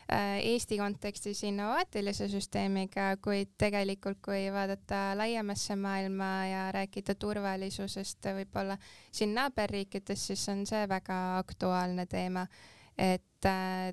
Eesti 0.07 0.77
kontekstis 0.79 1.41
innovaatilise 1.43 2.29
süsteemiga, 2.31 3.09
kuid 3.19 3.49
tegelikult, 3.59 4.21
kui 4.23 4.45
vaadata 4.55 5.17
laiemasse 5.19 5.75
maailma 5.75 6.29
ja 6.47 6.61
rääkida 6.71 7.17
turvalisusest 7.19 8.29
võib-olla 8.37 8.77
siin 9.11 9.35
naaberriikides, 9.35 10.29
siis 10.29 10.47
on 10.53 10.63
see 10.69 10.85
väga 10.87 11.17
aktuaalne 11.41 12.05
teema. 12.07 12.47
et 12.97 13.43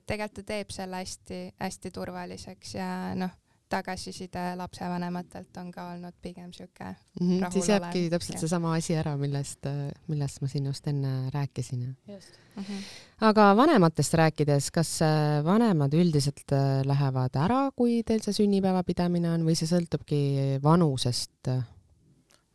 tegelikult 0.06 0.38
ta 0.38 0.42
teeb 0.46 0.70
selle 0.72 1.02
hästi-hästi 1.02 1.90
turvaliseks 1.99 2.76
ja 2.78 2.87
noh 3.18 3.34
tagasiside 3.75 4.45
lapsevanematelt 4.61 5.61
on 5.62 5.73
ka 5.75 5.88
olnud 5.95 6.16
pigem 6.23 6.52
sihuke 6.54 6.85
mm 7.21 7.28
-hmm, 7.28 7.50
siis 7.52 7.69
jääbki 7.69 8.07
täpselt 8.11 8.38
seesama 8.45 8.75
asi 8.78 8.97
ära, 8.97 9.16
millest, 9.21 9.69
millest 10.09 10.40
ma 10.40 10.49
siin 10.49 10.66
just 10.71 10.88
enne 10.88 11.31
rääkisin. 11.35 11.97
just 12.09 12.38
mm. 12.57 12.62
-hmm. 12.62 12.83
aga 13.21 13.57
vanematest 13.57 14.14
rääkides, 14.14 14.71
kas 14.71 15.02
äh, 15.02 15.45
vanemad 15.45 15.95
üldiselt 15.95 16.52
äh, 16.52 16.83
lähevad 16.87 17.37
ära, 17.37 17.71
kui 17.76 18.02
teil 18.02 18.23
see 18.23 18.33
sünnipäeva 18.43 18.83
pidamine 18.83 19.31
on 19.31 19.47
või 19.47 19.59
see 19.59 19.71
sõltubki 19.71 20.25
vanusest? 20.62 21.50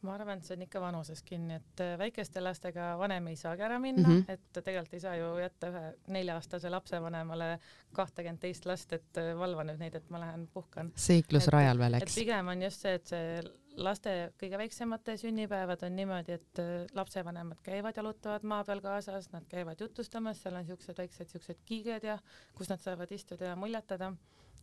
Ma 0.01 0.13
arvan, 0.15 0.39
et 0.39 0.47
see 0.47 0.55
on 0.55 0.63
ikka 0.63 0.81
vanusest 0.81 1.25
kinni, 1.27 1.59
et 1.59 1.83
äh, 1.83 1.93
väikeste 1.99 2.43
lastega 2.43 2.91
vanem 2.99 3.27
ei 3.31 3.37
saagi 3.39 3.65
ära 3.67 3.79
minna 3.79 4.07
mm, 4.07 4.21
-hmm. 4.21 4.31
et 4.31 4.63
tegelikult 4.63 4.93
ei 4.93 5.03
saa 5.03 5.15
ju 5.19 5.31
jätta 5.41 5.71
ühe 5.73 5.83
nelja-aastase 6.15 6.69
lapsevanemale 6.71 7.49
kahtekümmet 7.93 8.39
teist 8.39 8.65
last, 8.65 8.93
et 8.93 9.17
äh, 9.17 9.33
valva 9.39 9.65
nüüd 9.67 9.79
neid, 9.79 9.95
et 9.95 10.09
ma 10.09 10.19
lähen 10.19 10.47
puhkan. 10.53 10.91
seiklusrajal 10.95 11.79
veel, 11.79 11.99
eks? 11.99 12.15
pigem 12.15 12.47
on 12.47 12.61
just 12.61 12.85
see, 12.85 12.93
et 12.93 13.07
see 13.07 13.43
laste 13.79 14.15
kõige 14.39 14.57
väiksemate 14.57 15.17
sünnipäevad 15.17 15.83
on 15.83 15.95
niimoodi, 15.95 16.39
et 16.39 16.63
äh, 16.63 16.87
lapsevanemad 16.95 17.59
käivad, 17.63 17.97
jalutavad 17.97 18.43
maa 18.43 18.63
peal 18.63 18.81
kaasas, 18.81 19.31
nad 19.31 19.47
käivad 19.51 19.81
jutustamas, 19.81 20.41
seal 20.43 20.55
on 20.55 20.65
siuksed 20.65 20.97
väiksed 20.97 21.35
siuksed 21.35 21.63
kiiged 21.65 22.07
ja 22.07 22.19
kus 22.55 22.69
nad 22.69 22.79
saavad 22.79 23.11
istuda 23.11 23.51
ja 23.51 23.55
muljetada 23.55 24.13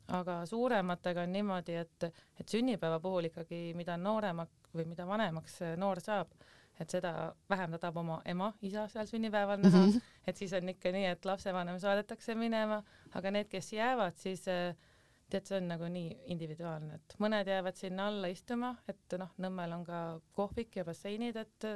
aga 0.08 0.40
suurematega 0.46 1.24
on 1.26 1.32
niimoodi, 1.32 1.74
et, 1.82 2.04
et 2.40 2.48
sünnipäeva 2.48 3.00
puhul 3.02 3.30
ikkagi, 3.30 3.72
mida 3.78 3.96
nooremaks 3.98 4.70
või 4.76 4.86
mida 4.90 5.06
vanemaks 5.08 5.58
noor 5.80 6.00
saab, 6.04 6.32
et 6.80 6.92
seda 6.92 7.12
vähem 7.50 7.72
ta 7.74 7.80
tahab 7.86 8.02
oma 8.02 8.18
ema, 8.28 8.50
isa 8.66 8.86
seal 8.92 9.08
sünnipäeval 9.08 9.62
näha. 9.62 9.78
Mm, 9.78 9.92
-hmm. 9.92 10.18
et 10.26 10.36
siis 10.36 10.52
on 10.52 10.68
ikka 10.68 10.92
nii, 10.92 11.06
et 11.14 11.24
lapsevanem 11.24 11.78
saadetakse 11.80 12.34
minema, 12.34 12.82
aga 13.14 13.30
need, 13.30 13.48
kes 13.48 13.72
jäävad, 13.72 14.16
siis 14.20 14.44
tead, 14.44 15.44
see 15.44 15.56
on 15.56 15.68
nagu 15.68 15.88
nii 15.90 16.18
individuaalne, 16.34 16.94
et 16.94 17.16
mõned 17.18 17.48
jäävad 17.48 17.76
sinna 17.76 18.06
alla 18.12 18.28
istuma, 18.30 18.76
et 18.88 19.18
noh, 19.18 19.32
Nõmmel 19.38 19.72
on 19.72 19.84
ka 19.84 20.02
kohvik 20.32 20.76
ja 20.76 20.84
basseinid, 20.84 21.36
et 21.36 21.66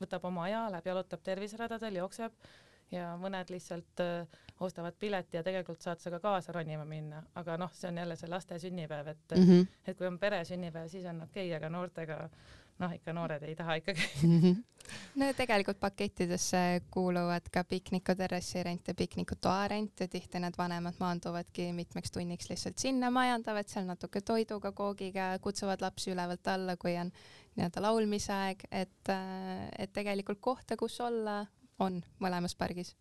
võtab 0.00 0.24
oma 0.24 0.46
aja, 0.46 0.68
läheb 0.70 0.86
jalutab 0.86 1.22
terviseradadel, 1.22 2.00
jookseb 2.00 2.32
ja 2.92 3.16
mõned 3.20 3.50
lihtsalt 3.52 4.02
äh, 4.04 4.38
ostavad 4.60 4.96
pileti 4.98 5.36
ja 5.36 5.42
tegelikult 5.46 5.82
saad 5.82 6.00
sa 6.02 6.10
ka 6.10 6.20
kaasa 6.20 6.52
ronima 6.52 6.84
minna, 6.88 7.22
aga 7.38 7.58
noh, 7.60 7.72
see 7.74 7.90
on 7.90 8.00
jälle 8.02 8.16
see 8.16 8.30
laste 8.30 8.58
sünnipäev, 8.58 9.12
et 9.14 9.36
mm, 9.36 9.44
-hmm. 9.44 9.66
et 9.86 9.98
kui 9.98 10.06
on 10.06 10.18
pere 10.18 10.44
sünnipäev, 10.44 10.88
siis 10.88 11.04
on 11.04 11.22
okei 11.22 11.46
okay,, 11.46 11.56
aga 11.56 11.68
noortega 11.68 12.28
noh, 12.78 12.94
ikka 12.94 13.12
noored 13.14 13.42
ei 13.42 13.56
taha 13.58 13.74
ikkagi 13.80 14.04
mm. 14.22 14.40
-hmm. 14.40 14.90
no 15.20 15.32
tegelikult 15.36 15.80
pakettidesse 15.80 16.82
kuuluvad 16.90 17.50
ka 17.52 17.64
piknikuterrassi 17.64 18.62
rent 18.62 18.88
ja 18.88 18.94
piknikutoa 18.94 19.68
rent 19.68 20.00
ja 20.00 20.08
tihti 20.08 20.40
need 20.40 20.58
vanemad 20.58 20.94
maanduvadki 21.00 21.72
mitmeks 21.72 22.10
tunniks 22.10 22.50
lihtsalt 22.50 22.78
sinna, 22.78 23.10
majandavad 23.10 23.68
seal 23.68 23.86
natuke 23.86 24.20
toiduga, 24.20 24.72
koogiga, 24.72 25.38
kutsuvad 25.40 25.80
lapsi 25.80 26.10
ülevalt 26.10 26.48
alla, 26.48 26.76
kui 26.76 26.96
on 26.96 27.12
nii-öelda 27.56 27.82
laulmise 27.82 28.32
aeg, 28.32 28.64
et, 28.70 29.12
et 29.78 29.92
tegelikult 29.92 30.40
kohta, 30.40 30.76
kus 30.76 31.00
olla, 31.00 31.46
on 31.78 32.02
mõlemas 32.22 32.56
pargis 32.58 32.94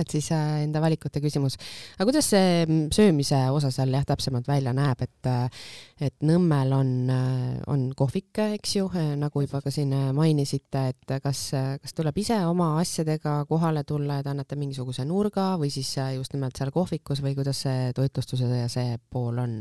et 0.00 0.10
siis 0.10 0.28
äh, 0.34 0.64
enda 0.64 0.80
valikute 0.82 1.20
küsimus. 1.22 1.56
aga 1.96 2.06
kuidas 2.08 2.28
see 2.32 2.64
mm, 2.64 2.88
söömise 2.94 3.38
osa 3.54 3.70
seal 3.74 3.92
jah, 3.94 4.04
täpsemalt 4.06 4.48
välja 4.48 4.74
näeb, 4.76 5.04
et 5.04 5.28
äh, 5.30 5.62
et 6.08 6.26
Nõmmel 6.26 6.72
on, 6.74 6.90
äh, 7.12 7.60
on 7.70 7.86
kohvik, 7.96 8.32
eks 8.58 8.76
ju, 8.76 8.88
nagu 9.20 9.44
juba 9.44 9.60
ka 9.62 9.70
siin 9.74 9.94
mainisite, 10.16 10.86
et 10.94 11.16
kas, 11.22 11.46
kas 11.82 11.96
tuleb 11.96 12.18
ise 12.18 12.40
oma 12.48 12.74
asjadega 12.80 13.42
kohale 13.50 13.84
tulla 13.86 14.18
ja 14.18 14.26
te 14.26 14.34
annate 14.34 14.58
mingisuguse 14.58 15.06
nurga 15.08 15.54
või 15.60 15.70
siis 15.74 15.94
just 16.16 16.34
nimelt 16.34 16.58
seal 16.58 16.74
kohvikus 16.74 17.22
või 17.22 17.36
kuidas 17.38 17.64
see 17.66 17.92
toitlustuse 17.96 18.50
ja 18.50 18.68
see 18.72 18.98
pool 19.10 19.38
on? 19.42 19.60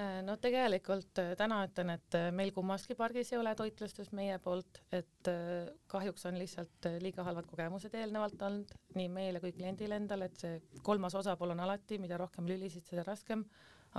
Äh, 0.00 0.22
no 0.24 0.38
tegelikult 0.40 1.18
äh, 1.20 1.34
täna 1.36 1.58
ütlen, 1.66 1.90
et 1.92 2.14
äh, 2.16 2.30
meil 2.32 2.48
kummaski 2.56 2.94
pargis 2.96 3.28
ei 3.34 3.36
ole 3.36 3.52
toitlustust 3.58 4.14
meie 4.16 4.38
poolt, 4.40 4.80
et 4.88 5.28
kahjuks 5.92 6.24
on 6.30 6.38
lihtsalt 6.40 6.88
liiga 7.02 7.26
halvad 7.26 7.44
kogemused 7.50 7.92
eelnevalt 8.00 8.40
olnud 8.46 8.72
nii 8.96 9.10
meile 9.12 9.42
kui 9.42 9.52
kliendile 9.52 9.98
endale, 10.00 10.30
et 10.30 10.40
see 10.40 10.80
kolmas 10.86 11.16
osapool 11.20 11.52
on 11.52 11.60
alati, 11.60 12.00
mida 12.00 12.16
rohkem 12.20 12.48
lülisid, 12.48 12.88
seda 12.88 13.04
raskem. 13.04 13.44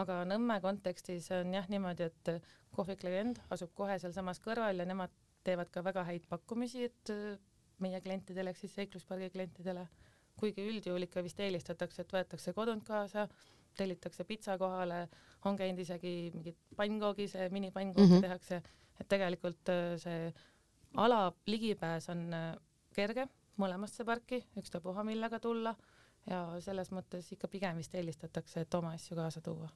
aga 0.01 0.23
Nõmme 0.25 0.57
kontekstis 0.63 1.29
on 1.37 1.53
jah 1.53 1.69
niimoodi, 1.69 2.09
et 2.09 2.31
kohvik 2.73 3.05
Legend 3.05 3.43
asub 3.53 3.75
kohe 3.77 3.99
sealsamas 4.01 4.41
kõrval 4.41 4.81
ja 4.81 4.89
nemad 4.89 5.13
teevad 5.45 5.69
ka 5.69 5.83
väga 5.85 6.07
häid 6.09 6.25
pakkumisi, 6.29 6.89
et 6.89 7.13
meie 7.85 8.01
klientidele 8.01 8.49
ehk 8.49 8.63
siis 8.63 8.73
seikluspargi 8.79 9.29
klientidele, 9.29 9.85
kuigi 10.41 10.65
üldjuhul 10.65 11.05
ikka 11.05 11.21
vist 11.21 11.39
eelistatakse, 11.39 12.01
et 12.01 12.17
võetakse 12.17 12.53
kodunt 12.57 12.87
kaasa 12.87 13.27
tellitakse 13.77 14.23
pitsa 14.23 14.57
kohale, 14.57 15.07
on 15.45 15.57
käinud 15.59 15.79
isegi 15.79 16.31
mingit 16.33 16.57
pannkoogis, 16.75 17.33
minipannkoogid 17.49 18.09
mm 18.09 18.17
-hmm. 18.17 18.27
tehakse, 18.27 18.61
et 19.01 19.07
tegelikult 19.09 19.69
äh, 19.69 19.95
see 19.97 20.33
ala 20.97 21.33
ligipääs 21.47 22.09
on 22.09 22.33
äh, 22.33 22.55
kerge 22.95 23.27
mõlemasse 23.57 24.05
parki, 24.05 24.43
ükstapuha 24.57 25.03
millega 25.03 25.39
tulla. 25.39 25.75
Ja 26.25 26.61
selles 26.63 26.91
mõttes 26.91 27.33
ikka 27.35 27.47
pigem 27.47 27.77
vist 27.77 27.95
eelistatakse, 27.95 28.61
et 28.61 28.73
oma 28.73 28.93
asju 28.95 29.15
kaasa 29.15 29.41
tuua 29.41 29.67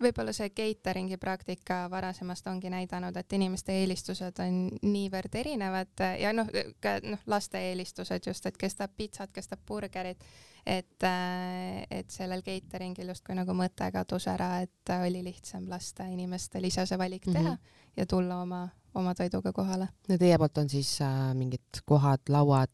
võib-olla 0.00 0.32
see 0.32 0.50
catering'i 0.50 1.16
praktika 1.16 1.84
varasemast 1.90 2.46
ongi 2.46 2.70
näidanud, 2.70 3.16
et 3.16 3.32
inimeste 3.32 3.72
eelistused 3.82 4.40
on 4.42 4.66
niivõrd 4.82 5.34
erinevad 5.34 6.02
ja 6.20 6.32
noh, 6.32 6.50
ka 6.80 6.98
noh, 7.02 7.22
laste 7.26 7.62
eelistused 7.70 8.26
just, 8.26 8.46
et 8.46 8.56
kes 8.56 8.74
tahab 8.74 8.96
pitsat, 8.96 9.32
kes 9.32 9.48
tahab 9.48 9.64
burgerit 9.66 10.24
et, 10.66 11.02
äh, 11.02 11.84
et 11.90 12.10
sellel 12.10 12.42
catering'il 12.44 13.12
justkui 13.12 13.36
nagu 13.36 13.54
mõte 13.56 13.88
kadus 13.92 14.28
ära, 14.32 14.58
et 14.64 14.92
oli 14.96 15.22
lihtsam 15.26 15.68
lasta 15.70 16.08
inimestel 16.10 16.64
ise 16.68 16.86
see 16.88 16.98
valik 16.98 17.26
teha 17.28 17.42
mm 17.42 17.54
-hmm. 17.54 17.90
ja 17.96 18.06
tulla 18.06 18.40
oma, 18.42 18.68
oma 18.94 19.14
toiduga 19.14 19.52
kohale. 19.52 19.88
ja 20.08 20.18
teie 20.18 20.38
poolt 20.38 20.58
on 20.58 20.68
siis 20.68 21.00
äh, 21.00 21.34
mingid 21.34 21.82
kohad, 21.84 22.20
lauad, 22.28 22.70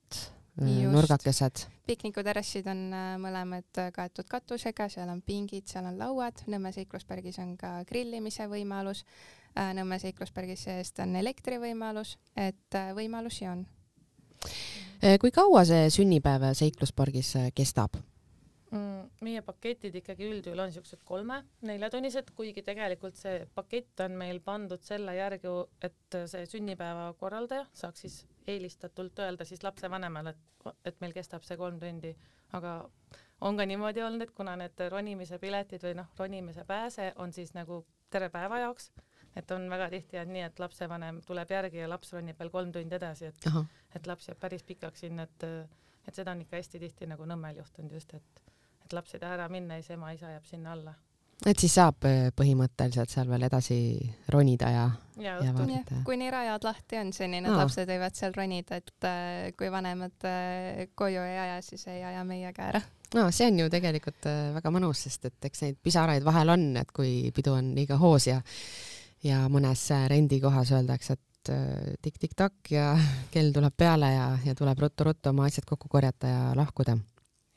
äh, 0.62 0.92
nurgakesed? 0.92 1.66
Piknikuterrassid 1.90 2.68
on 2.70 2.84
äh, 2.94 3.10
mõlemad 3.20 3.82
kaetud 3.96 4.28
katusega, 4.30 4.88
seal 4.92 5.10
on 5.12 5.22
pingid, 5.26 5.66
seal 5.70 5.88
on 5.90 5.98
lauad, 6.00 6.44
Nõmme 6.50 6.72
seikluspargis 6.74 7.40
on 7.42 7.56
ka 7.60 7.80
grillimise 7.88 8.46
võimalus, 8.50 9.04
Nõmme 9.50 9.98
seikluspargis 9.98 10.68
seest 10.68 11.00
on 11.02 11.16
elektrivõimalus, 11.18 12.14
et 12.38 12.76
võimalusi 12.94 13.48
on 13.50 13.64
kui 15.20 15.32
kaua 15.34 15.64
see 15.66 15.88
sünnipäev 15.90 16.46
seikluspargis 16.56 17.32
kestab? 17.56 17.98
mm,? 18.70 19.10
meie 19.24 19.42
paketid 19.44 19.96
ikkagi 20.00 20.28
üldjuhul 20.30 20.62
on 20.64 20.72
siuksed 20.74 21.02
kolme-neljatunnised, 21.08 22.32
kuigi 22.36 22.64
tegelikult 22.66 23.18
see 23.18 23.44
pakett 23.54 24.04
on 24.06 24.16
meil 24.20 24.40
pandud 24.44 24.82
selle 24.86 25.16
järgi, 25.18 25.54
et 25.84 26.18
see 26.30 26.46
sünnipäeva 26.54 27.10
korraldaja 27.20 27.66
saaks 27.82 28.06
siis 28.06 28.20
eelistatult 28.50 29.18
öelda 29.24 29.46
siis 29.48 29.62
lapsevanemale, 29.64 30.34
et, 30.34 30.74
et 30.84 31.00
meil 31.00 31.14
kestab 31.16 31.46
see 31.46 31.58
kolm 31.60 31.78
tundi, 31.80 32.14
aga 32.56 32.74
on 33.40 33.56
ka 33.56 33.66
niimoodi 33.66 34.02
olnud, 34.04 34.26
et 34.26 34.34
kuna 34.36 34.56
need 34.60 34.82
ronimise 34.92 35.38
piletid 35.42 35.84
või 35.86 35.96
noh, 36.02 36.10
ronimise 36.18 36.64
pääse 36.68 37.12
on 37.16 37.32
siis 37.32 37.54
nagu 37.56 37.84
terve 38.10 38.28
päeva 38.34 38.58
jaoks 38.64 38.90
et 39.36 39.50
on 39.50 39.68
väga 39.70 39.88
tihti 39.90 40.18
on 40.18 40.32
nii, 40.34 40.42
et 40.48 40.58
lapsevanem 40.58 41.20
tuleb 41.26 41.52
järgi 41.54 41.82
ja 41.82 41.88
laps 41.90 42.12
ronib 42.14 42.38
veel 42.38 42.50
kolm 42.50 42.72
tundi 42.74 42.96
edasi, 42.96 43.30
et 43.30 43.46
Aha. 43.50 43.64
et 43.94 44.08
laps 44.10 44.28
jääb 44.28 44.40
päris 44.42 44.64
pikaks 44.66 45.06
sinna, 45.06 45.28
et 45.28 45.46
et 46.08 46.16
seda 46.16 46.32
on 46.32 46.40
ikka 46.42 46.56
hästi 46.56 46.80
tihti 46.82 47.06
nagu 47.06 47.26
Nõmmel 47.28 47.60
juhtunud 47.60 47.92
just, 47.94 48.14
et 48.14 48.42
et 48.84 48.96
laps 48.96 49.14
ei 49.14 49.22
taha 49.22 49.38
ära 49.38 49.48
minna 49.48 49.78
ja 49.78 49.84
siis 49.84 49.94
ema-isa 49.94 50.32
jääb 50.34 50.48
sinna 50.48 50.72
alla. 50.72 50.94
Et 51.46 51.58
siis 51.58 51.74
saab 51.78 52.04
äh, 52.08 52.28
põhimõtteliselt 52.36 53.12
seal 53.12 53.28
veel 53.30 53.48
edasi 53.48 53.80
ronida 54.28 54.70
ja, 54.74 54.86
ja, 55.16 55.38
ja 55.44 55.56
vaadata. 55.56 56.02
kuni 56.04 56.30
rajad 56.30 56.64
lahti 56.68 57.00
on, 57.00 57.12
seni 57.16 57.40
need 57.40 57.52
Aa. 57.52 57.64
lapsed 57.64 57.88
võivad 57.88 58.16
seal 58.18 58.36
ronida, 58.36 58.80
et 58.80 59.08
äh, 59.08 59.50
kui 59.56 59.72
vanemad 59.72 60.28
äh, 60.28 60.86
koju 60.94 61.26
ei 61.26 61.38
aja, 61.48 61.60
siis 61.64 61.86
ei 61.88 62.04
aja 62.04 62.24
meie 62.28 62.52
ka 62.56 62.72
ära 62.72 62.82
no 63.14 63.26
see 63.34 63.48
on 63.50 63.58
ju 63.64 63.70
tegelikult 63.72 64.28
äh, 64.30 64.52
väga 64.54 64.72
mõnus, 64.74 65.04
sest 65.06 65.26
et 65.30 65.50
eks 65.50 65.64
neid 65.64 65.80
pisaraid 65.82 66.24
vahel 66.26 66.54
on, 66.54 66.70
et 66.80 66.92
kui 66.94 67.30
pidu 67.34 67.54
on 67.56 67.72
liiga 67.76 67.98
hoos 68.00 68.28
ja 68.30 68.40
ja 69.24 69.42
mõnes 69.52 69.82
rendikohas 70.08 70.72
öeldakse, 70.76 71.16
et 71.18 71.52
äh, 71.52 71.94
tikk-tikk-takk 72.02 72.72
ja 72.74 72.92
kell 73.34 73.52
tuleb 73.56 73.76
peale 73.76 74.12
ja, 74.14 74.28
ja 74.44 74.54
tuleb 74.58 74.86
ruttu-ruttu 74.86 75.32
oma 75.32 75.48
asjad 75.48 75.66
kokku 75.68 75.90
korjata 75.92 76.30
ja 76.30 76.44
lahkuda. 76.56 76.96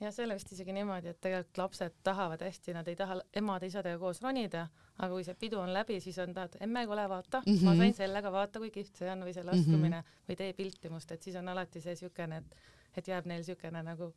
Ja 0.04 0.12
see 0.12 0.26
oli 0.26 0.38
vist 0.38 0.52
isegi 0.52 0.74
niimoodi, 0.76 1.14
et 1.14 1.20
tegelikult 1.22 1.58
lapsed 1.62 1.96
tahavad 2.04 2.42
hästi, 2.44 2.76
nad 2.76 2.88
ei 2.92 2.96
taha 3.00 3.20
emade-isadega 3.42 4.00
koos 4.02 4.22
ronida, 4.22 4.68
aga 4.98 5.10
kui 5.14 5.26
see 5.28 5.38
pidu 5.40 5.60
on 5.62 5.74
läbi, 5.74 6.00
siis 6.04 6.20
on 6.24 6.34
tahad, 6.36 6.58
emme, 6.62 6.86
kuule 6.90 7.08
vaata 7.10 7.42
mm, 7.46 7.54
-hmm. 7.54 7.66
ma 7.66 7.76
sain 7.78 7.94
sellega, 7.94 8.32
vaata 8.32 8.60
kui 8.60 8.72
kihvt 8.72 9.02
see 9.02 9.12
on 9.12 9.26
või 9.26 9.34
see 9.34 9.44
laskumine 9.44 10.02
mm 10.02 10.04
-hmm. 10.04 10.30
või 10.30 10.38
tee 10.38 10.54
pilti 10.54 10.90
must, 10.90 11.12
et 11.12 11.22
siis 11.22 11.36
on 11.36 11.50
alati 11.50 11.82
see 11.82 11.96
siukene, 11.96 12.38
et, 12.38 12.56
et 12.98 13.08
jääb 13.08 13.26
neil 13.26 13.44
siukene 13.44 13.84
nagu 13.84 14.14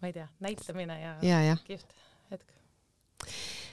ma 0.00 0.08
ei 0.08 0.12
tea, 0.12 0.28
näitamine 0.40 1.00
ja, 1.00 1.16
ja, 1.22 1.42
ja. 1.42 1.56
kihvt 1.64 1.94
hetk 2.30 2.52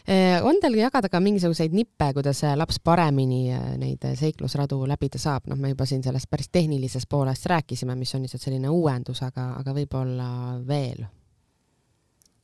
Äh, 0.09 0.45
on 0.45 0.57
teil 0.61 0.73
jagada 0.79 1.09
ka 1.11 1.19
mingisuguseid 1.21 1.73
nippe, 1.75 2.07
kuidas 2.15 2.39
laps 2.57 2.79
paremini 2.81 3.51
äh, 3.53 3.75
neid 3.77 4.05
seiklusradu 4.17 4.79
läbida 4.89 5.19
saab, 5.21 5.45
noh, 5.51 5.59
me 5.59 5.69
juba 5.69 5.85
siin 5.85 6.01
sellest 6.01 6.29
päris 6.31 6.49
tehnilisest 6.49 7.05
poolest 7.09 7.45
rääkisime, 7.51 7.93
mis 7.99 8.15
on 8.15 8.25
lihtsalt 8.25 8.41
selline 8.41 8.71
uuendus, 8.73 9.21
aga, 9.27 9.51
aga 9.59 9.75
võib-olla 9.75 10.29
veel? 10.65 11.05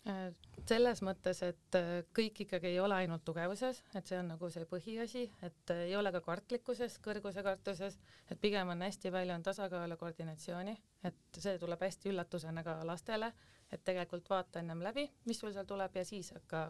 Äh, 0.05 0.29
selles 0.69 1.01
mõttes, 1.05 1.39
et 1.45 1.77
kõik 2.15 2.39
ikkagi 2.45 2.71
ei 2.71 2.79
ole 2.81 2.97
ainult 2.97 3.23
tugevuses, 3.25 3.83
et 3.97 4.07
see 4.09 4.17
on 4.17 4.31
nagu 4.33 4.49
see 4.53 4.65
põhiasi, 4.69 5.23
et 5.45 5.73
ei 5.75 5.95
ole 5.97 6.11
ka 6.13 6.21
kartlikkuses, 6.25 6.97
kõrguse 7.05 7.43
kartuses, 7.45 7.97
et 8.29 8.39
pigem 8.41 8.69
on 8.73 8.81
hästi 8.85 9.11
palju 9.13 9.35
on 9.35 9.45
tasakaalu 9.45 9.97
koordinatsiooni, 10.01 10.75
et 11.09 11.39
see 11.41 11.59
tuleb 11.61 11.85
hästi 11.85 12.09
üllatusena 12.13 12.63
ka 12.65 12.79
lastele, 12.87 13.31
et 13.73 13.83
tegelikult 13.85 14.29
vaata 14.29 14.61
ennem 14.61 14.81
läbi, 14.85 15.05
mis 15.29 15.41
sul 15.41 15.53
seal 15.53 15.69
tuleb 15.69 15.97
ja 15.97 16.05
siis 16.05 16.31
hakka 16.33 16.67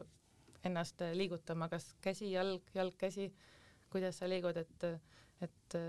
ennast 0.65 1.03
liigutama, 1.13 1.69
kas 1.71 1.91
käsi, 2.01 2.31
jalg, 2.33 2.67
jalg, 2.75 2.97
käsi, 2.99 3.29
kuidas 3.91 4.19
sa 4.19 4.27
liigud, 4.31 4.57
et, 4.57 4.87
et 5.45 5.79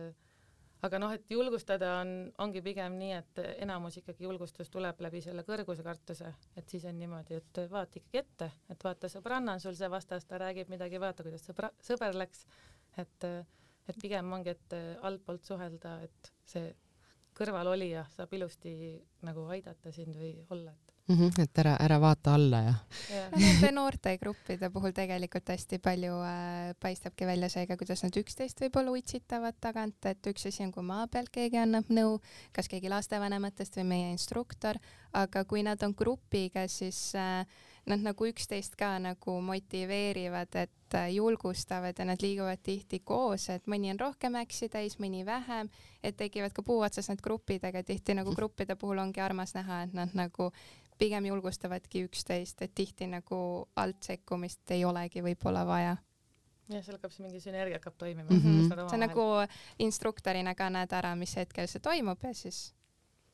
aga 0.85 0.99
noh, 1.01 1.13
et 1.17 1.25
julgustada 1.31 1.93
on, 2.03 2.13
ongi 2.43 2.63
pigem 2.65 2.97
nii, 3.01 3.13
et 3.17 3.41
enamus 3.65 3.97
ikkagi 4.01 4.27
julgustus 4.27 4.71
tuleb 4.73 5.01
läbi 5.07 5.23
selle 5.25 5.45
kõrguse 5.47 5.85
kartuse, 5.87 6.33
et 6.57 6.69
siis 6.71 6.85
on 6.89 6.99
niimoodi, 7.01 7.41
et 7.41 7.61
vaata 7.73 8.01
ikkagi 8.01 8.23
ette, 8.23 8.51
et 8.73 8.85
vaata, 8.85 9.11
sõbranna 9.13 9.57
on 9.57 9.63
sul 9.63 9.77
see 9.79 9.91
vastas, 9.93 10.27
ta 10.29 10.41
räägib 10.43 10.73
midagi, 10.73 11.01
vaata, 11.03 11.25
kuidas 11.27 11.47
sõbra, 11.49 11.71
sõber 11.83 12.19
läks, 12.19 12.45
et, 13.03 13.29
et 13.89 14.03
pigem 14.03 14.33
ongi, 14.37 14.57
et 14.57 14.77
altpoolt 15.09 15.49
suhelda, 15.49 15.97
et 16.07 16.33
see 16.47 16.75
kõrvalolija 17.37 18.07
saab 18.15 18.33
ilusti 18.37 18.73
nagu 19.27 19.47
aidata 19.53 19.93
sind 19.93 20.17
või 20.17 20.35
olla, 20.51 20.73
et 20.73 20.86
mm. 21.09 21.17
-hmm, 21.17 21.43
et 21.43 21.59
ära, 21.59 21.77
ära 21.81 21.99
vaata 22.01 22.35
alla 22.35 22.63
ja 22.63 22.75
yeah.. 23.11 23.31
Nende 23.37 23.73
noortegruppide 23.73 24.71
puhul 24.71 24.93
tegelikult 24.93 25.49
hästi 25.49 25.79
palju 25.79 26.19
äh, 26.23 26.75
paistabki 26.81 27.27
välja 27.27 27.49
see 27.49 27.67
ka, 27.67 27.77
kuidas 27.77 28.03
nad 28.03 28.17
üksteist 28.17 28.61
võib-olla 28.61 28.97
utsitavad 28.97 29.55
tagant, 29.61 30.07
et 30.07 30.27
üks 30.27 30.47
asi 30.47 30.65
on, 30.65 30.73
kui 30.73 30.83
maa 30.83 31.07
pealt 31.07 31.31
keegi 31.31 31.59
annab 31.63 31.89
nõu, 31.89 32.19
kas 32.53 32.69
keegi 32.69 32.89
lastevanematest 32.89 33.77
või 33.77 33.89
meie 33.93 34.11
instruktor, 34.11 34.79
aga 35.13 35.45
kui 35.45 35.63
nad 35.63 35.83
on 35.83 35.95
grupiga, 35.97 36.69
siis 36.69 37.15
äh, 37.15 37.47
nad 37.87 38.03
nagu 38.03 38.27
üksteist 38.27 38.75
ka 38.79 38.97
nagu 38.99 39.41
motiveerivad, 39.47 40.55
et 40.59 40.95
äh, 40.95 41.13
julgustavad 41.15 41.99
ja 41.99 42.05
nad 42.05 42.23
liiguvad 42.23 42.63
tihti 42.63 43.01
koos, 43.05 43.49
et 43.55 43.67
mõni 43.71 43.93
on 43.93 44.01
rohkem 44.01 44.35
äksi 44.43 44.69
täis, 44.69 44.99
mõni 44.99 45.23
vähem, 45.27 45.71
et 46.03 46.17
tekivad 46.17 46.53
ka 46.53 46.63
puu 46.67 46.81
otsas 46.83 47.09
need 47.09 47.23
grupid, 47.23 47.65
aga 47.65 47.83
tihti 47.87 48.15
nagu 48.19 48.35
gruppide 48.35 48.75
puhul 48.77 48.99
ongi 48.99 49.23
armas 49.23 49.55
näha, 49.55 49.85
et 49.87 49.95
nad 49.95 50.19
nagu 50.19 50.51
pigem 50.99 51.27
julgustavadki 51.29 52.07
üksteist, 52.09 52.63
et 52.63 52.75
tihti 52.75 53.07
nagu 53.11 53.39
alt 53.77 54.03
sekkumist 54.03 54.71
ei 54.71 54.85
olegi 54.85 55.23
võib-olla 55.25 55.67
vaja 55.67 55.97
jah, 56.71 56.83
seal 56.83 56.97
hakkab 56.97 57.13
see 57.15 57.27
mingi 57.27 57.43
sünergia 57.43 57.79
hakkab 57.81 57.99
toimima 57.99 58.29
mm. 58.31 58.41
-hmm. 58.41 58.89
see 58.91 59.01
nagu 59.01 59.27
instruktorina 59.79 60.55
ka 60.55 60.71
näed 60.71 60.93
ära, 60.93 61.15
mis 61.17 61.37
hetkel 61.37 61.69
see 61.71 61.83
toimub 61.83 62.23
ja 62.23 62.35
siis 62.35 62.73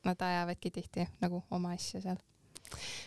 nad 0.05 0.21
ajavadki 0.21 0.71
tihti 0.71 1.07
nagu 1.21 1.43
oma 1.51 1.73
asja 1.73 2.01
seal. 2.01 2.19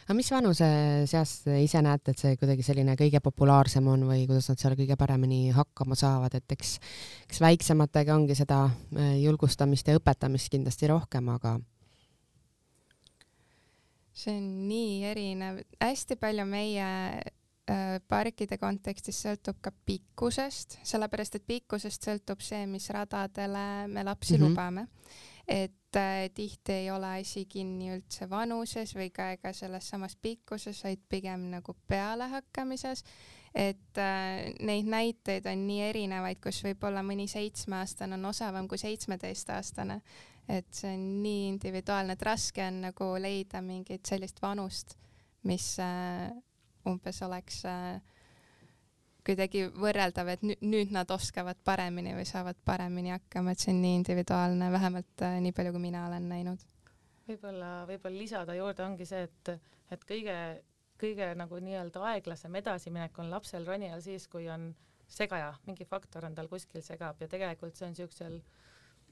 aga 0.07 0.15
mis 0.15 0.31
vanuse 0.31 0.67
seas 1.07 1.37
ise 1.61 1.83
näete, 1.83 2.11
et 2.11 2.19
see 2.19 2.37
kuidagi 2.41 2.63
selline 2.63 2.97
kõige 2.97 3.21
populaarsem 3.21 3.87
on 3.87 4.07
või 4.09 4.27
kuidas 4.27 4.49
nad 4.49 4.59
seal 4.63 4.77
kõige 4.79 4.97
paremini 4.97 5.51
hakkama 5.51 5.95
saavad, 5.95 6.35
et 6.35 6.53
eks, 6.53 6.79
eks 7.29 7.41
väiksematega 7.41 8.15
ongi 8.15 8.35
seda 8.35 8.65
äh, 8.67 9.17
julgustamist 9.23 9.89
ja 9.89 9.99
õpetamist 9.99 10.51
kindlasti 10.51 10.91
rohkem, 10.91 11.29
aga 11.29 11.59
see 14.16 14.32
on 14.37 14.46
nii 14.68 15.04
erinev, 15.11 15.61
hästi 15.82 16.16
palju 16.20 16.46
meie 16.49 16.87
äh, 17.20 17.96
parkide 18.08 18.58
kontekstis 18.61 19.18
sõltub 19.26 19.61
ka 19.64 19.73
pikkusest, 19.87 20.78
sellepärast 20.88 21.37
et 21.38 21.46
pikkusest 21.46 22.08
sõltub 22.08 22.44
see, 22.44 22.64
mis 22.70 22.88
radadele 22.94 23.87
me 23.92 24.04
lapsi 24.06 24.37
mm 24.37 24.42
-hmm. 24.42 24.49
lubame. 24.49 24.87
et 25.49 25.96
äh, 25.96 26.30
tihti 26.35 26.73
ei 26.73 26.90
ole 26.90 27.20
asi 27.20 27.44
kinni 27.44 27.92
üldse 27.94 28.30
vanuses 28.30 28.94
või 28.96 29.11
ka 29.12 29.30
ega 29.32 29.52
selles 29.52 29.88
samas 29.88 30.16
pikkuses, 30.16 30.85
vaid 30.85 31.00
pigem 31.08 31.50
nagu 31.50 31.76
pealehakkamises. 31.88 33.04
et 33.54 33.99
äh, 33.99 34.54
neid 34.61 34.87
näiteid 34.87 35.46
on 35.46 35.66
nii 35.66 35.82
erinevaid, 35.82 36.40
kus 36.40 36.64
võib-olla 36.64 37.02
mõni 37.02 37.28
seitsmeaastane 37.28 38.14
on 38.14 38.25
osavam 38.25 38.68
kui 38.68 38.78
seitsmeteistaastane 38.78 40.00
et 40.49 40.67
see 40.75 40.93
on 40.95 41.07
nii 41.23 41.47
individuaalne, 41.50 42.15
et 42.15 42.26
raske 42.26 42.62
on 42.67 42.83
nagu 42.87 43.09
leida 43.21 43.62
mingit 43.65 44.07
sellist 44.07 44.38
vanust, 44.43 44.95
mis 45.47 45.73
äh, 45.83 46.29
umbes 46.87 47.19
oleks 47.26 47.65
äh, 47.67 47.99
kuidagi 49.26 49.65
võrreldav, 49.75 50.31
et 50.31 50.45
nüüd, 50.47 50.93
nad 50.95 51.11
oskavad 51.11 51.59
paremini 51.67 52.15
või 52.15 52.26
saavad 52.29 52.59
paremini 52.65 53.11
hakkama, 53.17 53.53
et 53.53 53.62
see 53.62 53.75
on 53.75 53.83
nii 53.83 53.99
individuaalne, 54.03 54.71
vähemalt 54.75 55.26
äh, 55.26 55.38
nii 55.43 55.55
palju, 55.57 55.75
kui 55.75 55.87
mina 55.88 56.07
olen 56.07 56.29
näinud. 56.31 56.62
võib-olla, 57.26 57.71
võib-olla 57.91 58.23
lisada 58.23 58.55
juurde 58.55 58.87
ongi 58.87 59.07
see, 59.09 59.26
et, 59.26 59.53
et 59.91 60.05
kõige, 60.07 60.37
kõige 61.00 61.33
nagu 61.35 61.59
nii-öelda 61.59 62.05
aeglasem 62.12 62.55
edasiminek 62.62 63.19
on 63.19 63.33
lapsel 63.35 63.67
ronijal 63.67 64.03
siis, 64.05 64.29
kui 64.31 64.47
on 64.49 64.71
segaja, 65.11 65.53
mingi 65.67 65.87
faktor 65.87 66.25
on 66.26 66.35
tal 66.35 66.47
kuskil 66.50 66.83
segab 66.83 67.19
ja 67.23 67.29
tegelikult 67.31 67.75
see 67.79 67.87
on 67.91 67.99
siuksel 67.99 68.38
äh, 68.38 68.65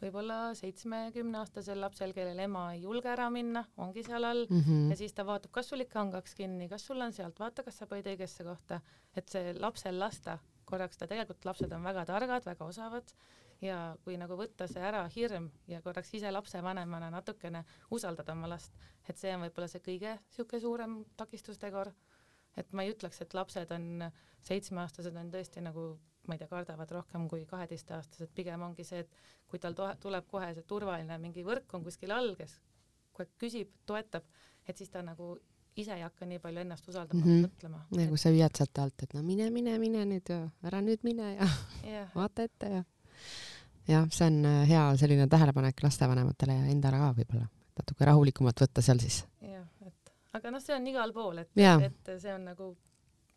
võib-olla 0.05 0.39
seitsmekümneaastasel 0.59 1.81
lapsel, 1.81 2.13
kellel 2.17 2.41
ema 2.45 2.65
ei 2.75 2.83
julge 2.85 3.09
ära 3.13 3.29
minna, 3.33 3.65
ongi 3.81 4.05
seal 4.07 4.25
all 4.29 4.45
mm 4.49 4.61
-hmm. 4.61 4.91
ja 4.93 4.97
siis 5.01 5.15
ta 5.15 5.27
vaatab, 5.27 5.53
kas 5.53 5.71
sul 5.73 5.85
ikka 5.85 6.01
on 6.01 6.11
kaks 6.13 6.35
kinni, 6.35 6.69
kas 6.69 6.87
sul 6.87 7.01
on 7.01 7.13
sealt, 7.13 7.39
vaata, 7.41 7.63
kas 7.63 7.79
sa 7.79 7.87
panid 7.87 8.11
õigesse 8.13 8.45
kohta, 8.45 8.81
et 9.17 9.29
see 9.29 9.55
lapsel 9.59 9.99
lasta 9.99 10.39
korraks 10.65 10.99
ta 10.99 11.07
tegelikult, 11.07 11.45
lapsed 11.45 11.73
on 11.73 11.83
väga 11.85 12.05
targad, 12.09 12.45
väga 12.45 12.65
osavad 12.65 13.15
ja 13.65 13.97
kui 14.05 14.17
nagu 14.21 14.37
võtta 14.37 14.67
see 14.71 14.83
ära 14.83 15.05
hirm 15.15 15.51
ja 15.71 15.81
korraks 15.83 16.15
ise 16.15 16.31
lapsevanemana 16.33 17.11
natukene 17.11 17.65
usaldada 17.91 18.33
oma 18.33 18.49
last, 18.49 18.75
et 19.09 19.17
see 19.21 19.35
on 19.35 19.45
võib-olla 19.47 19.69
see 19.69 19.85
kõige 19.85 20.19
sihuke 20.31 20.61
suurem 20.61 21.05
takistustegur. 21.17 21.93
et 22.57 22.73
ma 22.73 22.83
ei 22.83 22.93
ütleks, 22.93 23.21
et 23.21 23.35
lapsed 23.35 23.71
on, 23.75 24.11
seitsmeaastased 24.47 25.17
on 25.17 25.31
tõesti 25.31 25.61
nagu 25.61 25.99
ma 26.29 26.37
ei 26.37 26.43
tea, 26.43 26.49
kardavad 26.51 26.91
rohkem 26.91 27.29
kui 27.29 27.45
kaheteistaastased, 27.49 28.31
pigem 28.35 28.63
ongi 28.67 28.85
see, 28.85 29.05
et 29.05 29.11
kui 29.51 29.61
tal 29.63 29.77
tuleb 30.01 30.29
kohe 30.31 30.53
see 30.55 30.67
turvaline 30.69 31.19
mingi 31.23 31.45
võrk 31.47 31.75
on 31.77 31.85
kuskil 31.85 32.15
all, 32.15 32.35
kes 32.39 32.59
aeg 33.19 33.35
küsib, 33.39 33.71
toetab, 33.87 34.25
et 34.67 34.79
siis 34.79 34.91
ta 34.91 35.03
nagu 35.05 35.35
ise 35.79 35.95
ei 35.95 36.03
hakka 36.03 36.27
nii 36.27 36.39
palju 36.43 36.63
ennast 36.63 36.89
usaldama 36.89 37.25
mm, 37.25 37.31
-hmm. 37.31 37.47
mõtlema. 37.47 38.09
kui 38.09 38.19
sa 38.19 38.31
hüüad 38.31 38.57
sealt 38.59 38.79
alt, 38.79 39.03
et 39.03 39.15
no 39.15 39.23
mine, 39.23 39.51
mine, 39.51 39.79
mine 39.79 40.05
nüüd 40.07 40.31
ja 40.31 40.41
ära 40.63 40.81
nüüd 40.83 41.03
mine 41.03 41.35
ja 41.35 41.49
yeah. 41.85 42.15
vaata 42.19 42.47
ette 42.47 42.71
ja 42.71 42.85
jah, 43.89 44.07
see 44.11 44.27
on 44.27 44.45
äh, 44.45 44.69
hea 44.69 44.85
selline 44.97 45.27
tähelepanek 45.31 45.83
lastevanematele 45.83 46.59
ja 46.59 46.67
endale 46.73 47.01
ka 47.03 47.11
võib-olla, 47.19 47.49
natuke 47.81 48.09
rahulikumalt 48.11 48.65
võtta 48.67 48.83
seal 48.83 49.03
siis. 49.03 49.25
jah, 49.43 49.67
et 49.87 50.15
aga 50.33 50.55
noh, 50.55 50.63
see 50.63 50.77
on 50.77 50.87
igal 50.87 51.13
pool, 51.13 51.43
et, 51.43 51.51
et 51.59 52.15
see 52.21 52.35
on 52.35 52.47
nagu 52.53 52.71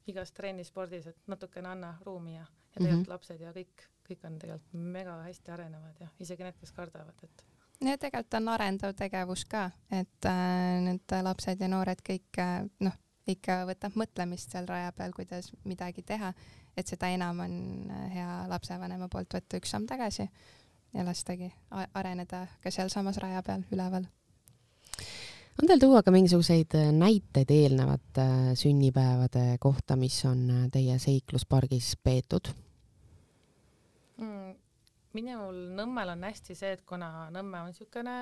igas 0.08 0.32
trennispordis, 0.32 1.08
et 1.08 1.18
natukene 1.28 1.74
anna 1.74 1.98
ruumi 2.06 2.38
ja, 2.38 2.46
ja 2.78 2.84
tegelikult 2.84 3.00
mm 3.00 3.04
-hmm. 3.04 3.14
lapsed 3.14 3.42
ja 3.42 3.52
kõik, 3.54 3.88
kõik 4.10 4.26
on 4.28 4.40
tegelikult 4.40 4.74
mega 4.98 5.16
hästi 5.24 5.52
arenevad 5.52 6.02
ja 6.02 6.08
isegi 6.20 6.44
need, 6.44 6.58
kes 6.60 6.72
kardavad, 6.72 7.24
et. 7.24 7.44
ja 7.82 7.98
tegelikult 7.98 8.34
on 8.34 8.50
arendav 8.50 8.94
tegevus 8.94 9.46
ka, 9.46 9.72
et 9.92 10.26
äh, 10.26 10.82
need 10.82 11.18
lapsed 11.24 11.62
ja 11.62 11.68
noored 11.68 12.02
kõik 12.10 12.40
äh, 12.40 12.70
noh, 12.80 12.94
ikka 13.28 13.66
võtab 13.68 13.96
mõtlemist 13.96 14.52
seal 14.52 14.68
raja 14.68 14.92
peal, 14.92 15.12
kuidas 15.12 15.52
midagi 15.64 16.04
teha, 16.04 16.34
et 16.78 16.88
seda 16.88 17.10
enam 17.10 17.40
on 17.40 17.58
äh, 17.92 18.14
hea 18.14 18.48
lapsevanema 18.48 19.08
poolt 19.08 19.34
võtta 19.34 19.58
üks 19.58 19.70
samm 19.70 19.88
tagasi 19.88 20.30
ja 20.94 21.04
lastagi 21.06 21.54
areneda 21.94 22.48
ka 22.64 22.72
sealsamas 22.72 23.18
raja 23.18 23.44
peal 23.44 23.64
üleval 23.72 24.08
on 25.62 25.68
teil 25.68 25.82
tuua 25.82 26.04
ka 26.06 26.14
mingisuguseid 26.14 26.76
äh, 26.78 26.92
näiteid 26.94 27.52
eelnevate 27.54 28.22
äh, 28.22 28.54
sünnipäevade 28.54 29.58
kohta, 29.60 29.96
mis 29.96 30.20
on 30.26 30.70
teie 30.72 31.00
seikluspargis 31.00 31.96
peetud? 32.04 32.54
Minul 35.18 35.58
Nõmmel 35.78 36.14
on 36.14 36.26
hästi 36.28 36.56
see, 36.58 36.76
et 36.78 36.86
kuna 36.88 37.28
Nõmme 37.34 37.64
on 37.64 37.72
niisugune 37.72 38.16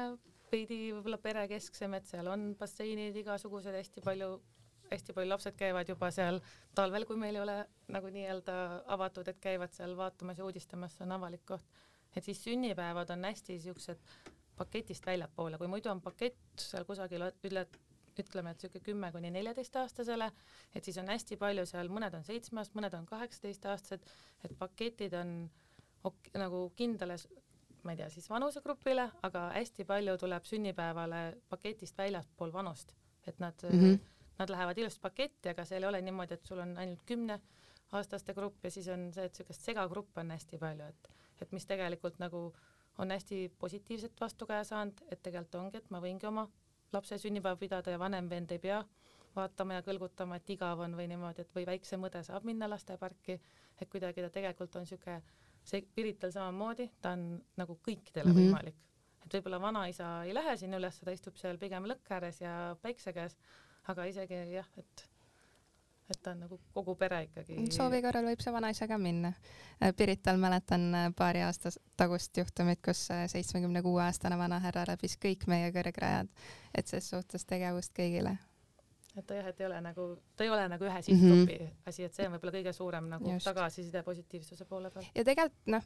veidi 0.51 0.91
võib-olla 0.93 1.19
perekesksem, 1.21 1.95
et 1.97 2.07
seal 2.09 2.29
on 2.31 2.51
basseinid 2.59 3.15
igasugused, 3.21 3.75
hästi 3.75 4.03
palju, 4.05 4.29
hästi 4.91 5.15
palju 5.17 5.31
lapsed 5.33 5.57
käivad 5.59 5.89
juba 5.89 6.11
seal 6.13 6.39
talvel, 6.77 7.07
kui 7.09 7.19
meil 7.19 7.39
ei 7.39 7.43
ole 7.43 7.57
nagu 7.95 8.11
nii-öelda 8.13 8.55
avatud, 8.95 9.27
et 9.31 9.41
käivad 9.43 9.73
seal 9.75 9.97
vaatamas 9.97 10.39
ja 10.39 10.47
uudistamas, 10.47 10.95
see 10.97 11.07
on 11.07 11.17
avalik 11.17 11.45
koht. 11.45 11.83
et 12.15 12.23
siis 12.23 12.39
sünnipäevad 12.43 13.09
on 13.11 13.25
hästi 13.27 13.57
siuksed 13.59 13.99
paketist 14.55 15.05
väljapoole, 15.05 15.57
kui 15.57 15.67
muidu 15.67 15.89
on 15.91 15.99
pakett 16.01 16.63
seal 16.63 16.85
kusagil 16.87 17.27
üle 17.43 17.65
ütleme, 18.15 18.53
et 18.53 18.61
niisugune 18.61 18.83
kümme 18.85 19.11
kuni 19.11 19.31
neljateistaastasele, 19.35 20.29
et 20.75 20.87
siis 20.87 20.97
on 21.01 21.11
hästi 21.11 21.35
palju 21.41 21.65
seal, 21.67 21.91
mõned 21.91 22.15
on 22.15 22.23
seitsmeaastased, 22.23 22.77
mõned 22.79 22.95
on 22.95 23.07
kaheksateistaastased, 23.09 24.05
et 24.47 24.53
paketid 24.59 25.17
on 25.19 25.33
ok, 26.09 26.29
nagu 26.41 26.61
kindlale, 26.77 27.17
ma 27.83 27.93
ei 27.93 27.99
tea, 27.99 28.09
siis 28.13 28.27
vanusegrupile, 28.29 29.07
aga 29.27 29.47
hästi 29.55 29.85
palju 29.89 30.17
tuleb 30.21 30.47
sünnipäevale 30.49 31.21
paketist 31.49 31.97
väljaspool 31.97 32.53
vanust, 32.53 32.95
et 33.27 33.39
nad 33.39 33.67
mm, 33.69 33.79
-hmm. 33.79 33.99
nad 34.39 34.49
lähevad 34.49 34.77
ilusti 34.77 35.01
paketti, 35.01 35.49
aga 35.49 35.65
seal 35.65 35.83
ei 35.83 35.89
ole 35.89 36.01
niimoodi, 36.01 36.33
et 36.33 36.45
sul 36.45 36.59
on 36.59 36.77
ainult 36.77 37.03
kümneaastaste 37.05 38.33
grupp 38.33 38.63
ja 38.63 38.71
siis 38.71 38.87
on 38.87 39.11
see, 39.13 39.25
et 39.25 39.33
niisugust 39.33 39.61
segagruppe 39.61 40.21
on 40.21 40.31
hästi 40.31 40.57
palju, 40.57 40.85
et, 40.85 41.09
et 41.41 41.51
mis 41.51 41.65
tegelikult 41.65 42.19
nagu 42.19 42.53
on 42.97 43.11
hästi 43.11 43.51
positiivset 43.59 44.21
vastukaja 44.21 44.63
saanud, 44.63 45.01
et 45.11 45.21
tegelikult 45.23 45.55
ongi, 45.55 45.77
et 45.77 45.89
ma 45.89 45.99
võingi 46.01 46.27
oma 46.27 46.47
lapse 46.93 47.17
sünnipäeva 47.17 47.55
pidada 47.55 47.91
ja 47.91 47.99
vanem 47.99 48.29
vend 48.29 48.51
ei 48.51 48.59
pea 48.59 48.83
vaatama 49.35 49.79
ja 49.79 49.83
kõlgutama, 49.83 50.39
et 50.39 50.49
igav 50.49 50.79
on 50.79 50.95
või 50.97 51.07
niimoodi, 51.11 51.43
et 51.43 51.55
või 51.55 51.65
väiksem 51.67 52.03
õde 52.07 52.21
saab 52.23 52.45
minna 52.47 52.69
lasteparki, 52.71 53.39
et 53.81 53.89
kuidagi 53.91 54.23
ta 54.23 54.29
tegelikult 54.29 54.75
on 54.75 54.85
niisugune, 54.85 55.21
see 55.65 55.81
Pirital 55.95 56.33
samamoodi, 56.33 56.89
ta 57.01 57.15
on 57.17 57.27
nagu 57.57 57.79
kõikidele 57.81 58.29
mm 58.29 58.35
-hmm. 58.35 58.45
võimalik. 58.45 58.75
et 59.25 59.33
võib-olla 59.33 59.61
vanaisa 59.61 60.23
ei 60.23 60.33
lähe 60.33 60.57
sinna 60.57 60.77
üles, 60.77 60.99
ta 60.99 61.11
istub 61.11 61.37
seal 61.41 61.57
pigem 61.57 61.87
lõkke 61.89 62.13
ääres 62.13 62.41
ja 62.41 62.75
päikse 62.81 63.13
käes, 63.13 63.37
aga 63.89 64.05
isegi 64.05 64.41
jah, 64.53 64.69
et 64.77 65.09
et 66.09 66.21
ta 66.21 66.31
on 66.31 66.43
nagu 66.45 66.59
kogu 66.73 66.95
pere 66.95 67.23
ikkagi. 67.25 67.57
soovi 67.73 68.01
korral 68.05 68.27
võib 68.29 68.41
see 68.43 68.53
vanaisa 68.53 68.87
ka 68.87 68.97
minna. 69.01 69.31
Äh, 69.81 69.93
Pirital 69.97 70.37
mäletan 70.41 70.87
äh, 70.93 71.07
paari 71.17 71.41
aasta 71.45 71.71
tagust 71.97 72.37
juhtumit, 72.37 72.81
kus 72.85 73.07
äh, 73.11 73.25
seitsmekümne 73.31 73.81
kuue 73.85 74.03
aastane 74.05 74.37
vanahärra 74.37 74.85
läbis 74.91 75.17
kõik 75.21 75.47
meie 75.51 75.71
kõrgrajad, 75.75 76.29
et 76.77 76.91
ses 76.91 77.09
suhtes 77.09 77.45
tegevust 77.49 77.95
kõigile. 77.97 78.37
Et 79.17 79.25
ta 79.27 79.37
jah, 79.37 79.47
et 79.47 79.61
ei 79.61 79.67
ole 79.67 79.79
nagu, 79.81 80.09
ta 80.35 80.43
ei 80.43 80.49
ole 80.49 80.67
nagu 80.69 80.85
ühe 80.85 81.01
sihtgrupi 81.01 81.57
mm 81.57 81.65
-hmm. 81.65 81.87
asi, 81.91 82.03
et 82.03 82.13
see 82.13 82.27
on 82.27 82.35
võib-olla 82.35 82.57
kõige 82.57 82.73
suurem 82.73 83.09
nagu 83.09 83.31
Just. 83.31 83.45
tagasiside 83.45 84.03
positiivsuse 84.03 84.65
poole 84.65 84.91
peal. 84.91 85.05
ja 85.15 85.23
tegelikult 85.23 85.73
noh, 85.77 85.83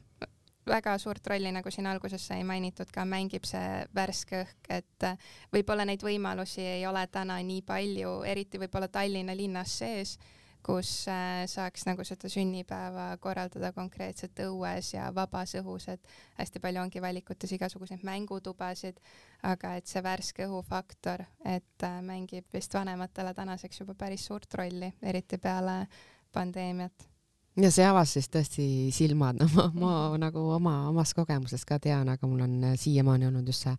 väga 0.66 0.98
suurt 0.98 1.26
rolli, 1.26 1.52
nagu 1.52 1.70
siin 1.70 1.86
alguses 1.86 2.26
sai 2.26 2.44
mainitud 2.44 2.90
ka, 2.92 3.04
mängib 3.04 3.46
see 3.48 3.84
värske 3.94 4.42
õhk, 4.44 4.68
et 4.68 5.06
äh, 5.08 5.30
võib-olla 5.52 5.84
neid 5.84 6.02
võimalusi 6.02 6.60
ei 6.60 6.86
ole 6.86 7.06
täna 7.06 7.38
nii 7.42 7.62
palju, 7.62 8.22
eriti 8.22 8.58
võib-olla 8.58 8.88
Tallinna 8.88 9.36
linnas 9.36 9.78
sees, 9.78 10.18
kus 10.66 10.90
äh, 11.08 11.44
saaks 11.50 11.86
nagu 11.88 12.04
seda 12.06 12.30
sünnipäeva 12.32 13.10
korraldada 13.22 13.72
konkreetselt 13.76 14.38
õues 14.44 14.92
ja 14.94 15.08
vabas 15.14 15.54
õhus, 15.60 15.88
et 15.92 16.14
hästi 16.38 16.62
palju 16.62 16.82
ongi 16.82 17.02
valikutes 17.02 17.52
igasuguseid 17.56 18.04
mängutubasid, 18.06 19.00
aga 19.42 19.74
et 19.80 19.90
see 19.90 20.02
värske 20.04 20.48
õhufaktor, 20.48 21.24
et 21.44 21.86
äh, 21.86 22.00
mängib 22.06 22.48
vist 22.54 22.74
vanematele 22.74 23.34
tänaseks 23.34 23.82
juba 23.82 23.96
päris 23.98 24.26
suurt 24.30 24.54
rolli, 24.60 24.92
eriti 25.02 25.38
peale 25.38 25.84
pandeemiat 26.32 27.09
ja 27.58 27.70
see 27.74 27.86
avas 27.86 28.14
siis 28.16 28.30
tõesti 28.30 28.64
silmad, 28.94 29.40
no 29.40 29.48
ma, 29.56 29.68
ma 29.82 29.92
nagu 30.20 30.46
oma, 30.54 30.76
omast 30.90 31.16
kogemusest 31.18 31.66
ka 31.68 31.80
tean, 31.82 32.08
aga 32.12 32.28
mul 32.28 32.44
on 32.46 32.58
siiamaani 32.78 33.30
olnud 33.30 33.48
just 33.50 33.66
see 33.66 33.76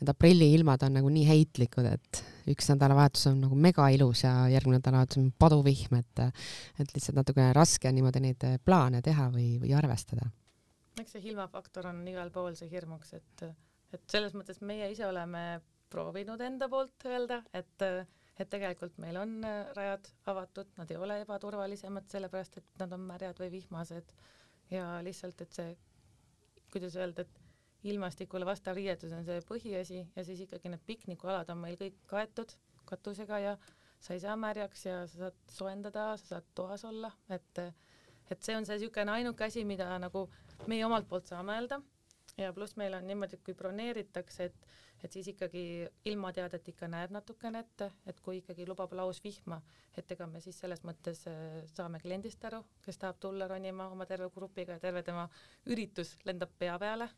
need 0.00 0.08
aprilliilmad 0.14 0.82
on 0.86 0.94
nagu 0.96 1.08
nii 1.12 1.26
heitlikud, 1.28 1.84
et 1.84 2.20
üks 2.50 2.70
nädalavahetus 2.72 3.26
on 3.30 3.42
nagu 3.44 3.56
mega 3.56 3.88
ilus 3.92 4.24
ja 4.24 4.32
järgmine 4.48 4.78
nädalavahetus 4.80 5.20
on 5.20 5.26
paduvihm, 5.38 5.98
et 6.00 6.22
et 6.80 6.94
lihtsalt 6.94 7.18
natukene 7.20 7.52
raske 7.56 7.88
on 7.88 7.98
niimoodi 7.98 8.22
neid 8.24 8.46
plaane 8.64 9.02
teha 9.04 9.28
või, 9.34 9.50
või 9.60 9.74
arvestada. 9.76 10.30
eks 11.00 11.16
see 11.16 11.28
ilmafaktor 11.32 11.90
on 11.92 12.00
igal 12.08 12.32
pool 12.32 12.56
see 12.56 12.70
hirmuks, 12.70 13.12
et, 13.18 13.44
et 13.92 14.02
selles 14.08 14.34
mõttes 14.36 14.62
meie 14.64 14.90
ise 14.92 15.06
oleme 15.06 15.60
proovinud 15.90 16.40
enda 16.40 16.68
poolt 16.72 17.08
öelda, 17.10 17.42
et 17.52 17.86
et 18.40 18.48
tegelikult 18.50 18.96
meil 19.02 19.18
on 19.20 19.36
rajad 19.76 20.08
avatud, 20.32 20.70
nad 20.78 20.90
ei 20.90 20.96
ole 20.96 21.20
ebaturvalisemad, 21.24 22.08
sellepärast 22.12 22.56
et 22.60 22.80
nad 22.80 22.92
on 22.96 23.04
märjad 23.10 23.40
või 23.42 23.50
vihmased. 23.58 24.12
Ja 24.70 24.86
lihtsalt, 25.04 25.40
et 25.42 25.56
see, 25.56 25.74
kuidas 26.72 26.96
öelda, 26.96 27.26
et 27.26 27.90
ilmastikule 27.90 28.46
vastav 28.46 28.76
riietus 28.76 29.12
on 29.16 29.24
see 29.26 29.40
põhiasi 29.48 30.00
ja 30.04 30.24
siis 30.24 30.42
ikkagi 30.44 30.72
need 30.72 30.82
piknikualad 30.86 31.48
on 31.52 31.62
meil 31.62 31.78
kõik 31.80 31.96
kaetud 32.10 32.52
katusega 32.88 33.38
ja 33.40 33.54
sa 34.00 34.14
ei 34.14 34.20
saa 34.22 34.36
märjaks 34.36 34.84
ja 34.86 34.98
sa 35.08 35.24
saad 35.24 35.38
soojendada, 35.52 36.10
sa 36.20 36.34
saad 36.34 36.50
toas 36.54 36.84
olla, 36.88 37.12
et 37.28 37.64
et 38.30 38.44
see 38.46 38.54
on 38.54 38.66
see 38.66 38.76
niisugune 38.78 39.10
ainuke 39.10 39.42
asi, 39.42 39.64
mida 39.66 39.88
nagu 39.98 40.28
meie 40.70 40.84
omalt 40.86 41.08
poolt 41.10 41.26
saame 41.26 41.56
öelda 41.56 41.80
ja 42.44 42.52
pluss 42.52 42.76
meil 42.80 42.94
on 42.96 43.06
niimoodi, 43.06 43.38
et 43.38 43.44
kui 43.46 43.54
broneeritakse, 43.54 44.50
et 44.50 44.70
et 45.00 45.12
siis 45.16 45.30
ikkagi 45.32 45.88
ilmateadet 46.10 46.66
ikka 46.68 46.84
näeb 46.92 47.12
natukene 47.14 47.62
ette, 47.64 47.86
et 48.04 48.18
kui 48.20 48.42
ikkagi 48.42 48.66
lubab 48.68 48.92
laus 48.92 49.22
vihma, 49.24 49.56
et 49.96 50.12
ega 50.12 50.26
me 50.28 50.42
siis 50.44 50.58
selles 50.60 50.82
mõttes 50.84 51.22
äh, 51.30 51.62
saame 51.72 52.02
kliendist 52.02 52.44
aru, 52.44 52.60
kes 52.84 53.00
tahab 53.00 53.16
tulla 53.20 53.48
ronima 53.48 53.88
oma 53.88 54.04
terve 54.06 54.28
grupiga 54.34 54.76
ja 54.76 54.82
terve 54.82 55.02
tema 55.02 55.24
üritus 55.72 56.18
lendab 56.28 56.52
pea 56.58 56.76
peale 56.78 57.08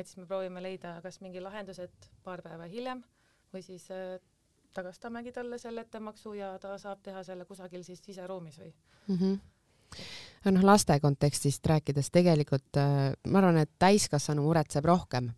et 0.00 0.08
siis 0.08 0.18
me 0.20 0.26
proovime 0.26 0.62
leida 0.62 0.96
kas 1.04 1.20
mingi 1.24 1.42
lahendused 1.42 2.10
paar 2.24 2.42
päeva 2.44 2.68
hiljem 2.70 3.02
või 3.52 3.62
siis 3.66 3.86
äh, 3.94 4.18
tagastamegi 4.76 5.32
talle 5.36 5.58
selle 5.58 5.84
ettemaksu 5.86 6.34
ja 6.38 6.52
ta 6.62 6.76
saab 6.78 7.02
teha 7.06 7.22
selle 7.26 7.46
kusagil 7.48 7.84
siis 7.86 8.02
siseruumis 8.04 8.60
või 8.62 8.72
mm. 8.72 9.16
-hmm 9.16 9.40
noh, 10.48 10.64
laste 10.64 10.96
kontekstist 11.02 11.66
rääkides 11.66 12.10
tegelikult 12.14 12.80
äh, 12.80 13.10
ma 13.28 13.42
arvan, 13.42 13.60
et 13.64 13.72
täiskasvanu 13.80 14.46
muretseb 14.46 14.86
rohkem, 14.88 15.30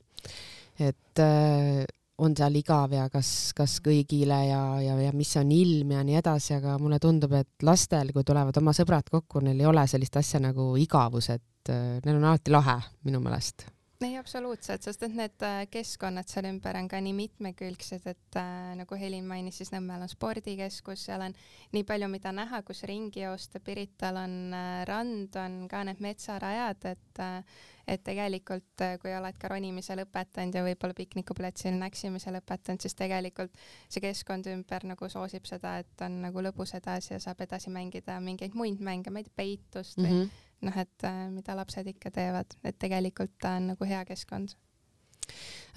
et 0.79 1.23
äh, 1.23 1.83
on 2.23 2.37
seal 2.38 2.55
igav 2.61 2.93
ja 2.95 3.09
kas, 3.11 3.51
kas 3.57 3.79
kõigile 3.83 4.38
ja, 4.47 4.62
ja, 4.85 4.97
ja 5.09 5.12
mis 5.17 5.33
on 5.41 5.51
ilm 5.55 5.97
ja 5.97 6.05
nii 6.07 6.21
edasi, 6.21 6.55
aga 6.61 6.77
mulle 6.79 7.01
tundub, 7.03 7.35
et 7.35 7.67
lastel, 7.67 8.12
kui 8.15 8.25
tulevad 8.27 8.57
oma 8.62 8.75
sõbrad 8.77 9.11
kokku, 9.11 9.43
neil 9.43 9.61
ei 9.61 9.71
ole 9.71 9.87
sellist 9.91 10.21
asja 10.21 10.43
nagu 10.43 10.73
igavus, 10.81 11.33
et 11.35 11.73
äh, 11.73 11.99
neil 12.05 12.19
on 12.21 12.31
alati 12.31 12.55
lahe 12.55 12.79
minu 13.09 13.23
meelest 13.25 13.67
ei, 14.07 14.17
absoluutselt, 14.19 14.85
sest 14.85 15.03
et 15.07 15.15
need 15.17 15.45
äh, 15.47 15.65
keskkonnad 15.71 16.31
seal 16.31 16.49
ümber 16.49 16.77
on 16.79 16.88
ka 16.91 17.01
nii 17.03 17.15
mitmekülgsed, 17.17 18.07
et 18.11 18.38
äh, 18.41 18.73
nagu 18.79 18.99
Helin 18.99 19.27
mainis, 19.29 19.61
siis 19.61 19.73
Nõmmel 19.75 20.05
on 20.05 20.11
spordikeskus, 20.11 21.07
seal 21.09 21.25
on 21.27 21.37
nii 21.75 21.85
palju, 21.88 22.09
mida 22.12 22.33
näha, 22.35 22.62
kus 22.67 22.83
ringi 22.88 23.25
joosta, 23.25 23.61
Pirital 23.65 24.21
on 24.23 24.35
äh, 24.57 24.83
rand, 24.88 25.38
on 25.41 25.62
ka 25.71 25.85
need 25.88 26.03
metsarajad, 26.05 26.91
et 26.95 27.23
äh, 27.23 27.62
et 27.87 28.03
tegelikult 28.07 28.83
äh, 28.85 28.95
kui 29.03 29.11
oled 29.15 29.38
ka 29.41 29.51
ronimise 29.51 29.97
lõpetanud 29.99 30.55
ja 30.55 30.62
võib-olla 30.62 30.95
piknikuplatsil 30.97 31.75
näksimise 31.81 32.31
lõpetanud, 32.35 32.83
siis 32.83 32.95
tegelikult 32.99 33.59
see 33.88 34.03
keskkond 34.05 34.47
ümber 34.53 34.87
nagu 34.87 35.09
soosib 35.11 35.49
seda, 35.51 35.79
et 35.83 36.07
on 36.07 36.21
nagu 36.27 36.45
lõbus 36.47 36.77
edasi 36.79 37.17
ja 37.17 37.21
saab 37.23 37.43
edasi 37.43 37.75
mängida 37.75 38.21
mingeid 38.23 38.55
muid 38.59 38.81
mänge, 38.81 39.11
ma 39.11 39.23
ei 39.23 39.27
tea, 39.27 39.38
peitust 39.43 39.99
või 39.99 40.11
mm 40.11 40.23
-hmm 40.23 40.49
noh, 40.66 40.79
et 40.79 41.07
äh, 41.09 41.22
mida 41.33 41.57
lapsed 41.59 41.88
ikka 41.94 42.12
teevad, 42.14 42.57
et 42.64 42.79
tegelikult 42.81 43.35
ta 43.42 43.57
on 43.59 43.72
nagu 43.72 43.88
hea 43.88 44.03
keskkond. 44.09 44.55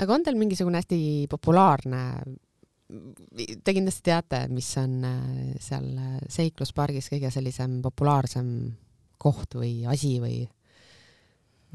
aga 0.01 0.13
on 0.13 0.25
teil 0.25 0.37
mingisugune 0.39 0.81
hästi 0.81 0.99
populaarne, 1.31 2.01
te 3.65 3.73
kindlasti 3.73 4.05
teate, 4.05 4.41
mis 4.53 4.69
on 4.81 4.97
äh, 5.09 5.53
seal 5.61 5.87
äh, 5.97 6.17
seikluspargis 6.29 7.09
kõige 7.13 7.31
sellisem 7.33 7.79
populaarsem 7.85 8.49
koht 9.21 9.57
või 9.57 9.79
asi 9.89 10.17
või 10.21 10.43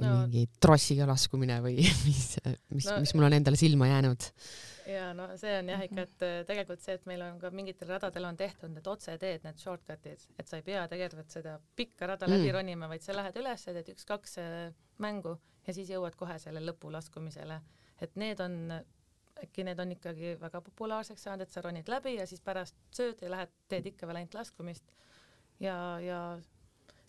no. 0.01 0.27
mingi 0.27 0.47
trossiga 0.63 1.09
laskumine 1.09 1.61
või 1.65 1.79
mis, 2.07 2.37
mis 2.71 2.91
no,, 2.91 3.01
mis 3.03 3.15
mul 3.17 3.31
on 3.31 3.39
endale 3.41 3.59
silma 3.61 3.91
jäänud? 3.91 4.31
Ja 4.91 5.11
no 5.15 5.29
see 5.41 5.53
on 5.59 5.71
jah 5.73 5.83
ikka, 5.85 6.05
et 6.07 6.25
äh, 6.27 6.37
tegelikult 6.49 6.83
see, 6.85 6.97
et 6.99 7.07
meil 7.11 7.23
on 7.25 7.39
ka 7.43 7.51
mingitel 7.55 7.91
radadel 7.91 8.29
on 8.29 8.39
tehtud 8.39 8.73
need 8.75 8.87
otseteed, 8.91 9.45
need 9.47 9.63
shortcut'id, 9.63 10.27
et 10.39 10.51
sa 10.51 10.61
ei 10.61 10.67
pea 10.67 10.87
tegelikult 10.91 11.33
seda 11.35 11.57
pikka 11.77 12.09
rada 12.11 12.29
mm. 12.29 12.37
läbi 12.37 12.55
ronima, 12.57 12.89
vaid 12.91 13.05
sa 13.05 13.17
lähed 13.17 13.39
üles, 13.41 13.67
teed 13.67 13.93
üks-kaks 13.95 14.39
äh, 14.43 14.55
mängu 15.03 15.37
ja 15.67 15.75
siis 15.77 15.91
jõuad 15.93 16.17
kohe 16.19 16.39
selle 16.43 16.63
lõpulaskumisele. 16.65 17.61
et 18.01 18.17
need 18.17 18.41
on, 18.41 18.55
äkki 19.45 19.65
need 19.65 19.81
on 19.81 19.93
ikkagi 19.97 20.37
väga 20.41 20.63
populaarseks 20.65 21.27
saanud, 21.29 21.45
et 21.45 21.53
sa 21.53 21.63
ronid 21.65 21.89
läbi 21.89 22.17
ja 22.17 22.27
siis 22.27 22.41
pärast 22.41 22.77
sööd 22.97 23.21
ja 23.23 23.31
lähed, 23.31 23.53
teed 23.69 23.87
ikka 23.93 24.09
veel 24.09 24.23
ainult 24.23 24.35
laskumist. 24.35 24.95
ja, 25.61 25.77
ja 26.01 26.21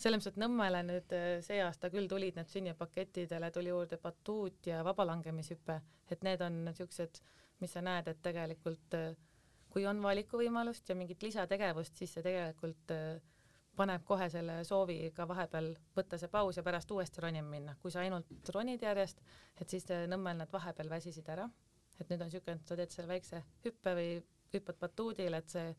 selles 0.01 0.19
mõttes, 0.19 0.33
et 0.33 0.41
Nõmmele 0.41 0.83
nüüd 0.87 1.13
äh, 1.15 1.29
see 1.45 1.61
aasta 1.63 1.91
küll 1.93 2.09
tulid 2.09 2.37
need 2.37 2.49
sünnipakkettidele 2.51 3.51
tuli 3.51 3.71
juurde 3.71 3.99
batuut 4.01 4.67
ja 4.67 4.83
vabalangemishüpe, 4.87 5.81
et 6.11 6.25
need 6.27 6.41
on 6.41 6.65
niisugused 6.67 7.21
mis 7.61 7.73
sa 7.73 7.81
näed, 7.85 8.07
et 8.07 8.21
tegelikult 8.23 8.97
äh, 8.97 9.11
kui 9.71 9.85
on 9.87 10.01
valikuvõimalust 10.03 10.89
ja 10.89 10.95
mingit 10.99 11.23
lisategevust, 11.23 11.95
siis 11.97 12.13
see 12.15 12.25
tegelikult 12.25 12.93
äh, 12.95 13.21
paneb 13.77 14.03
kohe 14.05 14.27
selle 14.29 14.59
soovi 14.67 14.97
ka 15.15 15.25
vahepeal 15.29 15.71
võtta 15.95 16.19
see 16.19 16.31
paus 16.31 16.59
ja 16.59 16.63
pärast 16.63 16.91
uuesti 16.91 17.23
ronima 17.23 17.47
minna. 17.49 17.75
kui 17.81 17.91
sa 17.91 18.03
ainult 18.03 18.49
ronid 18.53 18.83
järjest, 18.83 19.21
et 19.61 19.69
siis 19.69 19.87
Nõmmel 20.11 20.41
nad 20.41 20.51
vahepeal 20.51 20.89
väsisid 20.89 21.29
ära. 21.29 21.49
et 21.99 22.09
nüüd 22.09 22.21
on 22.21 22.29
niisugune, 22.31 22.57
et 22.57 22.67
sa 22.67 22.75
teed 22.75 22.91
selle 22.91 23.07
väikse 23.07 23.43
hüppe 23.65 23.95
või 23.95 24.11
hüppad 24.53 24.77
batuudile, 24.81 25.37
et 25.37 25.49
see 25.49 25.75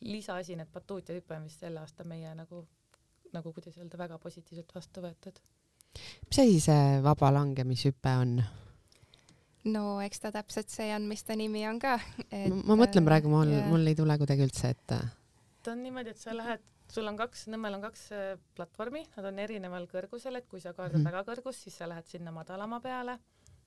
lisaasi, 0.00 0.56
need 0.56 0.70
batuut 0.72 1.08
ja 1.08 1.14
hüpe 1.14 1.36
on 1.36 1.44
vist 1.44 1.60
sel 1.60 1.76
aastal 1.76 2.08
meie 2.08 2.32
nagu, 2.34 2.64
nagu 3.34 3.52
kuidas 3.52 3.76
öelda, 3.78 3.98
väga 4.00 4.18
positiivselt 4.18 4.74
vastu 4.74 5.04
võetud. 5.04 5.38
mis 6.26 6.38
asi 6.38 6.60
see 6.66 6.98
vaba 7.04 7.30
langemishüpe 7.34 8.16
on? 8.24 8.40
No 9.68 10.00
eks 10.04 10.22
ta 10.22 10.32
täpselt 10.32 10.72
see 10.72 10.90
on, 10.94 11.06
mis 11.10 11.22
ta 11.26 11.36
nimi 11.36 11.66
on 11.68 11.80
ka 11.82 11.98
et.... 12.30 12.52
ma 12.64 12.76
mõtlen 12.80 13.06
praegu, 13.06 13.30
mul, 13.32 13.52
mul 13.68 13.90
ei 13.90 13.96
tule 13.98 14.16
kuidagi 14.20 14.46
üldse 14.46 14.72
ette. 14.74 15.00
ta 15.62 15.74
on 15.74 15.82
niimoodi, 15.84 16.14
et 16.14 16.20
sa 16.20 16.34
lähed, 16.36 16.64
sul 16.90 17.08
on 17.10 17.18
kaks, 17.18 17.46
Nõmmel 17.52 17.76
on 17.78 17.84
kaks 17.84 18.06
äh, 18.16 18.30
platvormi, 18.56 19.04
nad 19.16 19.28
on 19.32 19.42
erineval 19.44 19.88
kõrgusel, 19.90 20.40
et 20.40 20.48
kui 20.48 20.62
sa 20.62 20.72
kaardad 20.72 20.98
mm 20.98 21.04
-hmm. 21.04 21.10
väga 21.12 21.26
kõrgust, 21.28 21.66
siis 21.66 21.76
sa 21.76 21.88
lähed 21.88 22.08
sinna 22.08 22.32
madalama 22.32 22.80
peale 22.80 23.18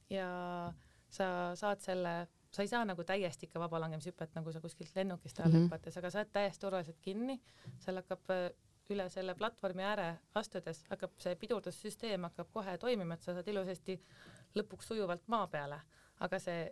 ja 0.09 0.73
sa 1.09 1.55
saad 1.55 1.81
selle, 1.81 2.27
sa 2.51 2.61
ei 2.61 2.67
saa 2.67 2.85
nagu 2.85 3.03
täiesti 3.03 3.45
ikka 3.45 3.59
vabalangemishüpet, 3.59 4.35
nagu 4.35 4.51
sa 4.51 4.61
kuskilt 4.61 4.95
lennukist 4.95 5.39
alla 5.39 5.49
mm 5.49 5.55
-hmm. 5.55 5.69
hüpates, 5.69 5.97
aga 5.97 6.09
sa 6.09 6.19
oled 6.19 6.31
täiesti 6.31 6.61
turvaliselt 6.61 6.99
kinni, 7.01 7.41
seal 7.79 8.01
hakkab 8.01 8.29
äh, 8.29 8.49
üle 8.89 9.09
selle 9.09 9.35
platvormi 9.35 9.83
ääre 9.83 10.07
astudes 10.35 10.83
hakkab 10.89 11.13
see 11.23 11.35
pidurdussüsteem 11.39 12.27
hakkab 12.27 12.49
kohe 12.51 12.77
toimima, 12.77 13.13
et 13.13 13.21
sa 13.21 13.35
saad 13.37 13.47
ilusasti 13.47 13.99
lõpuks 14.55 14.91
sujuvalt 14.91 15.27
maa 15.27 15.47
peale, 15.47 15.79
aga 16.19 16.39
see 16.39 16.65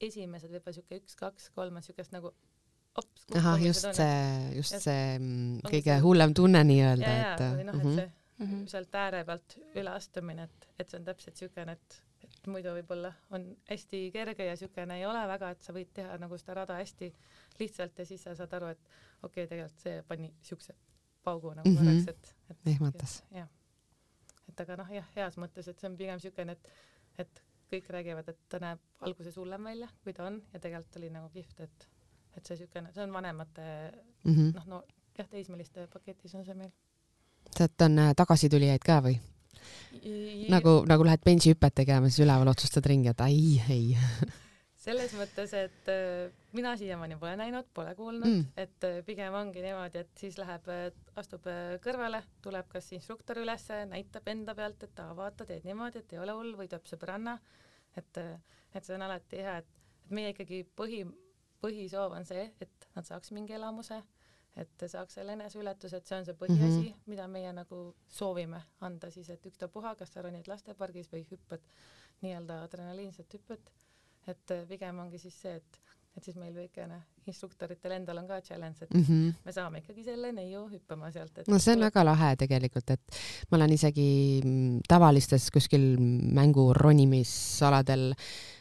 esimesed 0.00 0.50
võib-olla 0.50 0.74
siuke 0.74 1.00
üks, 1.02 1.16
kaks, 1.18 1.50
kolm 1.54 1.76
on 1.76 1.84
siukest 1.84 2.14
nagu 2.14 2.32
ops. 2.98 3.26
ahah, 3.36 3.60
just 3.62 3.86
see, 3.92 4.56
just 4.56 4.76
ja, 4.76 4.80
see 4.82 5.04
mm, 5.18 5.60
kõige 5.66 5.92
see... 5.92 6.04
hullem 6.04 6.34
tunne 6.34 6.62
nii-öelda, 6.66 7.12
et. 7.20 7.44
noh, 7.64 7.76
et 7.76 7.84
mhm. 7.84 7.98
see 7.98 8.08
mm 8.40 8.46
-hmm. 8.46 8.66
sealt 8.66 8.94
ääre 8.94 9.24
pealt 9.24 9.58
üle 9.74 9.90
astumine, 9.90 10.48
et, 10.48 10.68
et 10.78 10.88
see 10.88 10.98
on 10.98 11.04
täpselt 11.04 11.36
siukene, 11.36 11.72
et, 11.72 12.02
et 12.24 12.46
muidu 12.46 12.74
võib-olla 12.74 13.12
on 13.36 13.46
hästi 13.70 14.02
kerge 14.12 14.44
ja 14.44 14.56
siukene 14.56 14.98
ei 14.98 15.06
ole 15.06 15.26
väga, 15.28 15.50
et 15.50 15.62
sa 15.62 15.72
võid 15.76 15.92
teha 15.94 16.18
nagu 16.18 16.38
seda 16.38 16.54
rada 16.62 16.78
hästi 16.80 17.12
lihtsalt 17.60 17.98
ja 17.98 18.06
siis 18.06 18.22
sa 18.22 18.34
saad 18.34 18.52
aru, 18.60 18.72
et 18.74 18.80
okei 19.22 19.44
okay,, 19.44 19.46
tegelikult 19.46 19.86
see 19.86 20.02
pani 20.08 20.34
siukse 20.42 20.74
paugu 21.22 21.54
nagu 21.54 21.68
mm 21.68 21.76
-hmm. 21.76 22.04
korraks, 22.04 22.08
et, 22.08 22.36
et. 22.50 22.74
ehmatas. 22.74 23.24
jah, 23.30 23.48
et 24.48 24.60
aga 24.60 24.76
noh, 24.76 24.92
jah, 24.92 25.10
heas 25.16 25.36
mõttes, 25.36 25.68
et 25.68 25.78
see 25.78 25.90
on 25.90 25.96
pigem 25.96 26.20
siukene, 26.20 26.52
et 26.52 26.72
et 27.24 27.42
kõik 27.70 27.90
räägivad, 27.94 28.28
et 28.32 28.38
ta 28.50 28.58
näeb 28.62 28.80
alguses 29.06 29.36
hullem 29.38 29.68
välja, 29.70 29.88
kui 30.04 30.14
ta 30.16 30.26
on 30.26 30.40
ja 30.52 30.60
tegelikult 30.60 31.00
oli 31.00 31.10
nagu 31.14 31.30
kihvt, 31.34 31.60
et, 31.66 31.88
et 32.36 32.46
see 32.46 32.56
niisugune, 32.56 32.92
see 32.94 33.04
on 33.06 33.12
vanemate 33.14 33.66
mm 34.24 34.34
-hmm. 34.34 34.54
noh, 34.56 34.66
no 34.66 34.82
jah, 35.18 35.28
teismeliste 35.28 35.86
paketis 35.92 36.34
on 36.34 36.44
see 36.44 36.54
meil. 36.54 36.72
sealt 37.56 37.86
on 37.86 37.98
äh, 37.98 38.14
tagasitulijaid 38.16 38.84
ka 38.86 39.00
või? 39.06 39.18
nagu, 40.48 40.84
nagu 40.88 41.04
lähed 41.04 41.24
bensihüpet 41.24 41.74
tegema, 41.74 42.08
siis 42.08 42.24
üleval 42.24 42.48
otsustad 42.48 42.86
ringi, 42.86 43.08
et 43.08 43.20
ai, 43.20 43.62
ei 43.70 43.96
selles 44.80 45.12
mõttes, 45.16 45.52
et 45.58 45.88
äh, 45.92 46.30
mina 46.56 46.72
siiamaani 46.80 47.18
pole 47.20 47.34
näinud, 47.36 47.68
pole 47.76 47.92
kuulnud 47.98 48.28
mm., 48.28 48.46
et 48.60 48.86
äh, 48.88 49.00
pigem 49.06 49.34
ongi 49.36 49.64
niimoodi, 49.64 50.04
et 50.04 50.22
siis 50.22 50.38
läheb, 50.40 50.70
astub 51.20 51.48
kõrvale, 51.84 52.22
tuleb 52.44 52.68
kas 52.72 52.88
instruktor 52.96 53.42
ülesse, 53.42 53.82
näitab 53.90 54.28
enda 54.32 54.54
pealt, 54.56 54.86
et 54.88 55.02
aa, 55.04 55.12
vaata, 55.18 55.46
teed 55.48 55.66
niimoodi, 55.68 56.00
et 56.00 56.14
ei 56.16 56.22
ole 56.22 56.36
hull 56.38 56.54
või 56.58 56.70
tuleb 56.70 56.88
sõbranna. 56.88 57.36
et, 57.98 58.22
et 58.72 58.86
see 58.86 58.94
on 58.94 59.04
alati 59.04 59.42
hea, 59.44 59.58
et, 59.60 59.76
et 60.04 60.14
meie 60.16 60.32
ikkagi 60.32 60.62
põhi, 60.78 61.02
põhisoov 61.60 62.16
on 62.16 62.24
see, 62.24 62.46
et 62.60 62.88
nad 62.96 63.06
saaks 63.06 63.34
mingi 63.36 63.56
elamuse, 63.58 64.00
et 64.58 64.86
saaks 64.88 65.18
selle 65.18 65.36
eneseületuse, 65.36 66.00
et 66.00 66.08
see 66.08 66.16
on 66.18 66.24
see 66.26 66.38
põhiasi 66.38 66.80
mm, 66.80 66.88
-hmm. 66.88 67.04
mida 67.12 67.26
meie 67.28 67.52
nagu 67.52 67.82
soovime 68.08 68.62
anda 68.80 69.10
siis, 69.10 69.28
et 69.30 69.46
ükstapuha, 69.46 69.94
kas 69.96 70.12
sa 70.12 70.22
ronid 70.22 70.48
lastepargis 70.48 71.12
või 71.12 71.26
hüppad 71.30 71.68
nii-öelda 72.22 72.62
adrenaliinset 72.64 73.34
hüpet 73.34 73.70
et 74.28 74.50
äh, 74.50 74.66
pigem 74.68 74.98
ongi 74.98 75.18
siis 75.18 75.36
see, 75.42 75.54
et, 75.56 75.80
et 76.16 76.24
siis 76.24 76.36
meil 76.36 76.54
väikene 76.54 77.00
instruktoritel 77.30 77.94
endal 77.94 78.18
on 78.22 78.28
ka 78.28 78.40
challenge, 78.40 78.82
et 78.82 78.94
mm 78.94 79.02
-hmm. 79.02 79.34
me 79.44 79.52
saame 79.52 79.78
ikkagi 79.78 80.04
selle 80.04 80.32
neiu 80.32 80.66
hüppama 80.68 81.10
sealt. 81.12 81.38
no 81.48 81.58
see 81.58 81.74
on 81.74 81.80
väga 81.80 82.04
lahe 82.04 82.36
tegelikult, 82.36 82.90
et 82.90 83.20
ma 83.50 83.56
olen 83.56 83.72
isegi 83.72 84.40
mm, 84.44 84.80
tavalistes 84.88 85.50
kuskil 85.50 85.96
mängu 86.32 86.72
ronimisaladel 86.74 88.14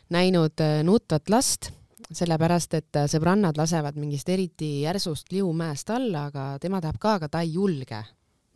näinud 0.10 0.62
äh, 0.62 0.84
nutvat 0.84 1.30
last, 1.30 1.72
sellepärast 2.12 2.74
et 2.74 2.96
äh, 2.96 3.06
sõbrannad 3.08 3.58
lasevad 3.58 3.96
mingist 3.96 4.30
eriti 4.30 4.82
järsust 4.82 5.32
liumäest 5.32 5.90
alla, 5.90 6.26
aga 6.32 6.58
tema 6.62 6.82
tahab 6.82 6.98
ka, 7.00 7.14
aga 7.14 7.30
ta 7.30 7.42
ei 7.42 7.54
julge. 7.54 8.04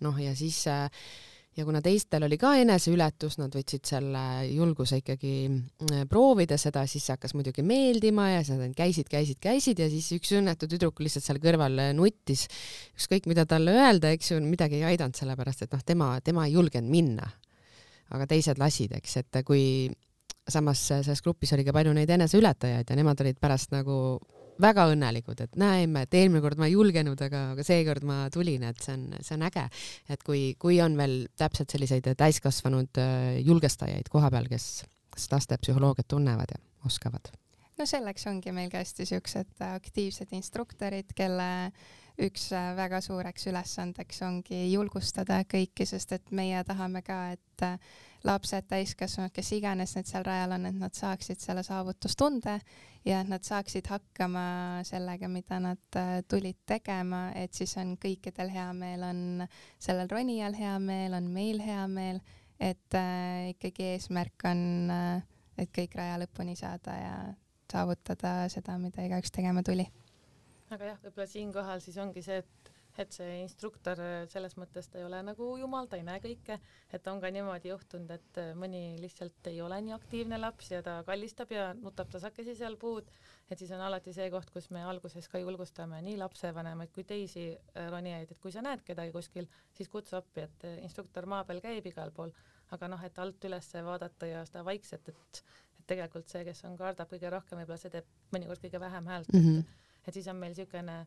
noh, 0.03 0.17
ja 0.19 0.35
siis 0.35 0.67
äh, 0.67 0.89
ja 1.57 1.65
kuna 1.65 1.81
teistel 1.85 2.25
oli 2.25 2.37
ka 2.41 2.53
eneseületus, 2.61 3.37
nad 3.41 3.53
võtsid 3.53 3.85
selle 3.87 4.23
julguse 4.49 4.99
ikkagi 5.01 5.33
mm, 5.49 6.07
proovida 6.11 6.57
seda, 6.61 6.85
siis 6.89 7.05
see 7.05 7.15
hakkas 7.15 7.35
muidugi 7.37 7.65
meeldima 7.65 8.29
ja 8.31 8.43
siis 8.45 8.59
nad 8.59 8.73
käisid, 8.77 9.09
käisid, 9.11 9.39
käisid 9.43 9.83
ja 9.83 9.89
siis 9.91 10.09
üks 10.17 10.33
õnnetu 10.39 10.69
tüdruk 10.71 11.03
lihtsalt 11.03 11.27
seal 11.27 11.41
kõrval 11.43 11.79
nuttis. 11.97 12.47
ükskõik, 12.97 13.29
mida 13.29 13.45
talle 13.49 13.75
öelda, 13.75 14.13
eks 14.15 14.33
ju, 14.33 14.41
midagi 14.45 14.81
ei 14.81 14.93
aidanud, 14.93 15.17
sellepärast 15.17 15.67
et 15.67 15.75
noh, 15.75 15.83
tema, 15.85 16.15
tema 16.25 16.47
ei 16.47 16.57
julgenud 16.57 16.89
minna. 16.89 17.29
aga 18.13 18.27
teised 18.29 18.59
lasid, 18.61 18.91
eks, 18.93 19.17
et 19.23 19.43
kui 19.45 19.89
samas 20.49 20.81
selles 20.89 21.21
grupis 21.23 21.53
oli 21.55 21.63
ka 21.65 21.73
palju 21.73 21.93
neid 21.95 22.09
eneseületajaid 22.13 22.89
ja 22.89 22.97
nemad 22.99 23.21
olid 23.23 23.39
pärast 23.41 23.71
nagu 23.71 24.19
väga 24.61 24.85
õnnelikud, 24.91 25.39
et 25.45 25.55
näeme, 25.59 26.03
et 26.05 26.17
eelmine 26.17 26.41
kord 26.43 26.59
ma 26.61 26.69
ei 26.69 26.75
julgenud, 26.75 27.19
aga, 27.25 27.43
aga 27.55 27.65
seekord 27.65 28.05
ma 28.07 28.23
tulin, 28.33 28.65
et 28.69 28.81
see 28.83 28.95
on, 28.95 29.05
see 29.21 29.37
on 29.37 29.45
äge. 29.49 29.65
et 30.13 30.25
kui, 30.25 30.43
kui 30.59 30.79
on 30.83 30.97
veel 30.99 31.23
täpselt 31.39 31.73
selliseid 31.73 32.11
täiskasvanud 32.19 33.01
äh, 33.01 33.39
julgestajaid 33.45 34.11
koha 34.13 34.29
peal, 34.33 34.49
kes, 34.51 34.83
kes 35.15 35.29
laste 35.31 35.57
psühholoogiat 35.61 36.09
tunnevad 36.13 36.53
ja 36.55 36.61
oskavad. 36.85 37.31
no 37.79 37.89
selleks 37.89 38.27
ongi 38.29 38.53
meil 38.55 38.71
ka 38.73 38.83
hästi 38.83 39.07
siuksed 39.09 39.65
aktiivsed 39.73 40.33
instruktorid, 40.37 41.13
kelle 41.17 41.49
üks 42.21 42.51
äh, 42.53 42.71
väga 42.77 42.99
suureks 43.01 43.47
ülesandeks 43.49 44.21
ongi 44.25 44.59
julgustada 44.71 45.39
kõiki, 45.49 45.85
sest 45.89 46.13
et 46.13 46.31
meie 46.35 46.61
tahame 46.67 47.01
ka, 47.05 47.19
et 47.33 47.65
äh, 47.65 47.79
lapsed, 48.23 48.67
täiskasvanud, 48.69 49.33
kes 49.35 49.51
iganes 49.57 49.95
need 49.97 50.07
seal 50.09 50.25
rajal 50.27 50.55
on, 50.57 50.67
et 50.69 50.77
nad 50.79 50.93
saaksid 50.95 51.41
selle 51.43 51.63
saavutustunde 51.65 52.59
ja 53.07 53.19
et 53.19 53.31
nad 53.31 53.43
saaksid 53.43 53.89
hakkama 53.91 54.45
sellega, 54.87 55.27
mida 55.31 55.59
nad 55.63 55.99
äh, 55.99 56.21
tulid 56.29 56.61
tegema, 56.69 57.25
et 57.35 57.53
siis 57.53 57.75
on 57.81 57.97
kõikidel 58.01 58.53
hea 58.53 58.69
meel, 58.77 59.03
on 59.09 59.47
sellel 59.81 60.11
ronijal 60.11 60.55
hea 60.57 60.77
meel, 60.79 61.17
on 61.17 61.29
meil 61.33 61.61
hea 61.65 61.83
meel, 61.91 62.21
et 62.63 62.95
ikkagi 63.49 63.95
eesmärk 63.95 64.45
on 64.47 64.61
et 65.57 65.71
kõik 65.73 65.97
raja 65.97 66.19
lõpuni 66.21 66.55
saada 66.57 66.95
ja 66.97 67.15
saavutada 67.71 68.43
seda, 68.53 68.77
mida 68.81 69.05
igaüks 69.05 69.33
tegema 69.33 69.63
tuli. 69.65 69.85
Aga 70.75 70.93
jah, 70.93 71.01
võib-olla 71.03 71.29
siinkohal 71.29 71.83
siis 71.83 71.99
ongi 72.01 72.25
see, 72.25 72.41
et 72.43 72.73
et 73.01 73.15
see 73.15 73.39
instruktor 73.41 73.97
selles 74.29 74.53
mõttes 74.59 74.87
ta 74.91 74.99
ei 74.99 75.05
ole 75.07 75.17
nagu 75.25 75.47
jumal, 75.57 75.87
ta 75.89 75.97
ei 75.97 76.05
näe 76.05 76.21
kõike, 76.21 76.59
et 76.93 77.07
on 77.09 77.21
ka 77.23 77.31
niimoodi 77.33 77.71
juhtunud, 77.71 78.11
et 78.13 78.39
mõni 78.59 78.99
lihtsalt 79.01 79.49
ei 79.49 79.61
ole 79.65 79.79
nii 79.81 79.95
aktiivne 79.95 80.37
laps 80.37 80.69
ja 80.75 80.83
ta 80.85 80.99
kallistab 81.07 81.51
ja 81.55 81.71
nutab 81.73 82.11
tasakesi 82.13 82.55
seal 82.59 82.77
puud, 82.81 83.09
et 83.49 83.57
siis 83.57 83.73
on 83.73 83.81
alati 83.81 84.13
see 84.13 84.29
koht, 84.33 84.53
kus 84.53 84.69
me 84.73 84.85
alguses 84.85 85.27
ka 85.31 85.41
julgustame 85.41 86.03
nii 86.05 86.19
lapsevanemaid 86.21 86.93
kui 86.93 87.05
teisi 87.07 87.49
äh, 87.53 87.89
ronijaid, 87.89 88.31
et 88.35 88.41
kui 88.43 88.53
sa 88.53 88.61
näed 88.65 88.85
kedagi 88.85 89.13
kuskil, 89.15 89.49
siis 89.73 89.89
kutsu 89.89 90.19
appi, 90.19 90.45
et 90.45 90.69
äh, 90.69 90.79
instruktor 90.85 91.25
maa 91.29 91.43
peal 91.49 91.63
käib 91.65 91.89
igal 91.89 92.13
pool, 92.13 92.33
aga 92.77 92.93
noh, 92.93 93.01
et 93.05 93.17
alt 93.19 93.49
üles 93.49 93.73
vaadata 93.89 94.29
ja 94.29 94.45
seda 94.49 94.65
vaikselt, 94.69 95.09
et 95.09 95.45
et 95.83 95.87
tegelikult 95.89 96.29
see, 96.31 96.45
kes 96.47 96.61
on, 96.63 96.77
kardab 96.79 97.09
kõige 97.11 97.27
rohkem, 97.33 97.59
võib-olla 97.59 97.79
see 97.81 97.91
teeb 97.91 98.05
mõnikord 98.31 98.61
kõige 98.63 98.79
vähem 98.79 99.07
häält 99.09 99.33
mm, 99.33 99.39
-hmm. 99.39 99.57
et, 99.59 99.65
mhm. 99.65 99.82
Et 100.07 100.13
siis 100.13 100.27
on 100.27 100.39
meil 100.39 100.53
niisugune 100.53 100.97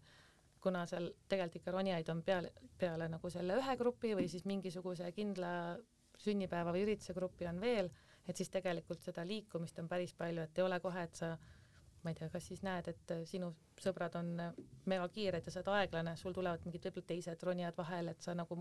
kuna 0.66 0.86
seal 0.90 1.10
tegelikult 1.28 1.60
ikka 1.60 1.74
ronijaid 1.74 2.08
on 2.10 2.22
peale, 2.26 2.52
peale 2.78 3.08
nagu 3.12 3.30
selle 3.30 3.58
ühe 3.60 3.76
grupi 3.78 4.14
või 4.18 4.26
siis 4.30 4.46
mingisuguse 4.48 5.10
kindla 5.14 5.50
sünnipäeva 6.18 6.72
või 6.74 6.86
ürituse 6.86 7.14
gruppi 7.14 7.46
on 7.46 7.60
veel, 7.60 7.90
et 8.26 8.36
siis 8.36 8.50
tegelikult 8.50 9.04
seda 9.04 9.24
liikumist 9.26 9.78
on 9.78 9.88
päris 9.88 10.14
palju, 10.16 10.42
et 10.42 10.58
ei 10.58 10.64
ole 10.64 10.80
kohe, 10.80 11.04
et 11.06 11.14
sa 11.14 11.36
ma 12.02 12.12
ei 12.12 12.18
tea, 12.18 12.28
kas 12.32 12.48
siis 12.48 12.62
näed, 12.62 12.88
et 12.92 13.14
sinu 13.28 13.52
sõbrad 13.82 14.16
on 14.18 14.32
mega 14.90 15.08
kiired 15.12 15.46
ja 15.46 15.52
sa 15.52 15.60
oled 15.60 15.72
aeglane, 15.74 16.16
sul 16.16 16.34
tulevad 16.34 16.62
mingid 16.66 16.86
võib-olla 16.86 17.10
teised 17.12 17.46
ronijad 17.48 17.78
vahele, 17.78 18.14
et 18.14 18.26
sa 18.26 18.34
nagu 18.38 18.60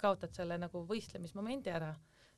kaotad 0.00 0.32
selle 0.36 0.58
nagu 0.60 0.84
võistlemismomendi 0.88 1.72
ära. 1.72 1.94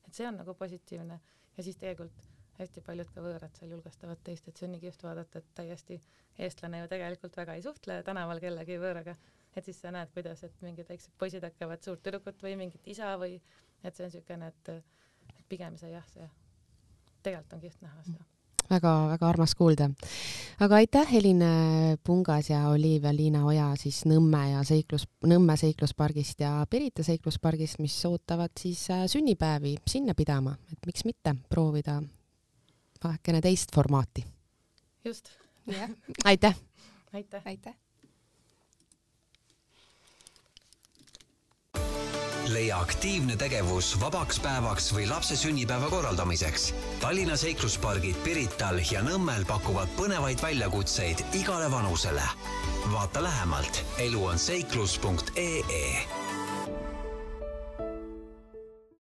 et 0.06 0.14
see 0.14 0.26
on 0.26 0.38
nagu 0.40 0.54
positiivne 0.56 1.20
ja 1.56 1.62
siis 1.62 1.76
tegelikult 1.76 2.28
hästi 2.58 2.82
paljud 2.86 3.10
ka 3.14 3.22
võõrad 3.22 3.58
seal 3.58 3.72
julgestavad 3.74 4.20
teist, 4.24 4.48
et 4.48 4.56
see 4.56 4.66
on 4.66 4.74
nii 4.74 4.82
kihvt 4.86 5.04
vaadata, 5.06 5.42
et 5.42 5.50
täiesti 5.54 6.00
eestlane 6.38 6.82
ju 6.82 6.88
tegelikult 6.90 7.36
väga 7.38 7.58
ei 7.58 7.62
suhtle 7.62 8.00
tänaval 8.06 8.40
kellegi 8.42 8.78
võõraga, 8.82 9.14
et 9.56 9.64
siis 9.64 9.80
sa 9.82 9.92
näed, 9.94 10.10
kuidas, 10.14 10.42
et 10.46 10.64
mingid 10.64 10.88
väiksed 10.88 11.14
poisid 11.18 11.46
hakkavad 11.46 11.82
suurt 11.84 12.02
tüdrukut 12.02 12.42
või 12.42 12.56
mingit 12.58 12.90
isa 12.90 13.14
või 13.20 13.38
et 13.82 13.94
see 13.94 14.06
on 14.06 14.12
niisugune, 14.12 14.50
et, 14.50 14.72
pigem 15.48 15.78
see 15.80 15.92
jah, 15.94 16.04
see 16.12 16.26
tegelikult 17.22 17.56
on 17.56 17.62
kihvt 17.62 17.86
näha 17.86 18.02
seda. 18.06 18.26
Väga-väga 18.68 19.24
armas 19.24 19.54
kuulda. 19.56 19.86
aga 20.60 20.74
aitäh, 20.74 21.14
Elin 21.16 21.40
Pungas 22.04 22.50
ja 22.50 22.66
Olivia-Liina 22.68 23.46
Oja 23.46 23.70
siis 23.80 24.02
Nõmme 24.04 24.42
ja 24.50 24.60
seiklus, 24.64 25.06
Nõmme 25.24 25.56
seikluspargist 25.56 26.40
ja 26.44 26.66
Pirita 26.70 27.02
seikluspargist, 27.02 27.78
mis 27.78 27.96
ootavad 28.04 28.52
siis 28.60 28.90
äh, 28.90 29.06
sünnipäevi 29.06 29.78
sinna 29.88 30.14
pidama, 30.14 30.58
et 30.72 30.86
miks 30.86 31.06
mitte 31.08 31.34
proovida 31.48 32.02
vähekene 33.04 33.40
teist 33.40 33.74
formaati. 33.74 34.26
just. 35.04 35.28
aitäh. 36.24 36.56
aitäh. 37.12 37.42
aitäh. 37.46 37.74
leia 42.48 42.78
aktiivne 42.80 43.36
tegevus 43.36 44.00
vabaks 44.00 44.40
päevaks 44.40 44.92
või 44.96 45.08
lapse 45.08 45.36
sünnipäeva 45.36 45.90
korraldamiseks. 45.92 46.70
Tallinna 47.00 47.36
seikluspargid 47.36 48.16
Pirital 48.24 48.80
ja 48.92 49.02
Nõmmel 49.04 49.44
pakuvad 49.48 49.88
põnevaid 49.98 50.42
väljakutseid 50.42 51.24
igale 51.32 51.70
vanusele. 51.70 52.24
vaata 52.92 53.22
lähemalt 53.22 53.84
eluonseiklus.ee 53.98 56.27